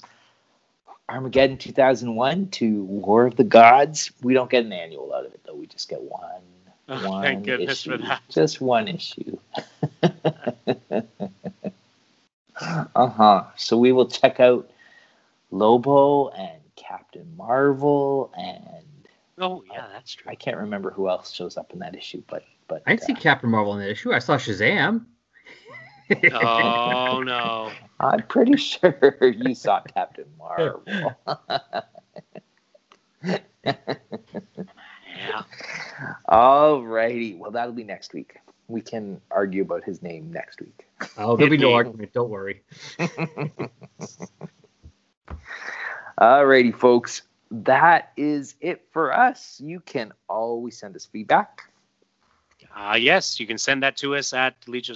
[1.08, 4.10] Armageddon 2001 to War of the Gods.
[4.22, 5.54] We don't get an annual out of it, though.
[5.54, 6.42] We just get one.
[6.91, 7.91] Oh, one thank goodness issue.
[7.91, 8.22] for that.
[8.30, 9.39] Just one issue.
[12.62, 13.45] uh huh.
[13.57, 14.70] So we will check out
[15.51, 18.86] Lobo and Captain Marvel and
[19.41, 20.30] Oh yeah, that's true.
[20.30, 23.12] I can't remember who else shows up in that issue, but but I didn't see
[23.12, 24.12] uh, Captain Marvel in that issue.
[24.12, 25.05] I saw Shazam.
[26.32, 27.70] Oh no.
[28.01, 31.14] I'm pretty sure you saw Captain Marvel.
[36.00, 36.14] Yeah.
[36.28, 37.38] Alrighty.
[37.38, 38.36] Well, that'll be next week.
[38.68, 40.86] We can argue about his name next week.
[41.16, 41.74] Oh, there'll be no Indeed.
[41.74, 42.12] argument.
[42.12, 42.62] Don't worry.
[46.20, 47.22] Alrighty, folks.
[47.50, 49.60] That is it for us.
[49.64, 51.62] You can always send us feedback.
[52.76, 54.94] Uh, yes, you can send that to us at Legion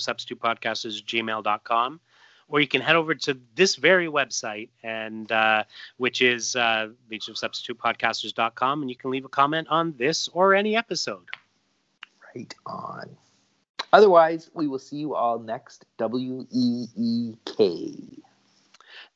[2.52, 5.64] of Substitute Podcasters gmail.com, or you can head over to this very website, and uh,
[5.96, 10.28] which is uh, Legion of Substitute Podcasters.com, and you can leave a comment on this
[10.28, 11.26] or any episode.
[12.34, 13.16] Right on.
[13.92, 17.94] Otherwise, we will see you all next W E E K.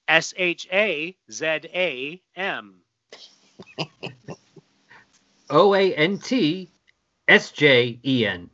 [0.08, 2.80] S H A Z A M.
[5.50, 6.68] O A N T
[7.28, 8.50] S J E N.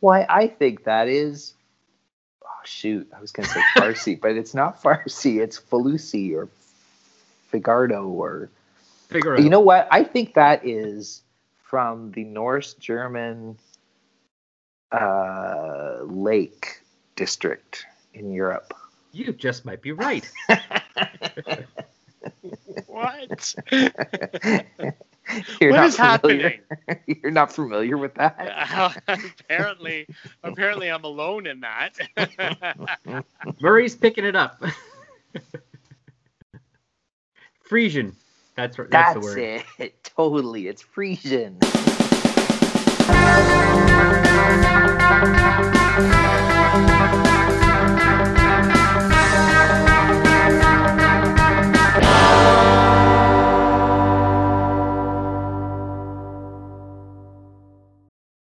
[0.00, 1.54] Why, I think that is.
[2.66, 3.08] Shoot.
[3.16, 5.40] I was going to say Farsi, but it's not Farsi.
[5.40, 6.48] It's Falusi or
[7.48, 8.50] Figardo or.
[9.08, 9.42] Figure out.
[9.42, 9.86] You know what?
[9.90, 11.22] I think that is
[11.62, 13.56] from the Norse German
[14.90, 16.80] uh, lake
[17.14, 18.74] district in Europe.
[19.12, 20.28] you just might be right.
[22.86, 23.54] What?
[25.60, 26.54] You're what not familiar?
[26.86, 27.00] happening?
[27.22, 28.36] You're not familiar with that?
[29.08, 30.06] Uh, apparently,
[30.42, 33.24] apparently, I'm alone in that.
[33.60, 34.62] Murray's picking it up.
[37.62, 38.14] Frisian.
[38.54, 38.90] That's right.
[38.90, 39.64] That's, That's, the word.
[39.78, 40.04] it.
[40.04, 40.68] Totally.
[40.68, 41.58] It's Frisian.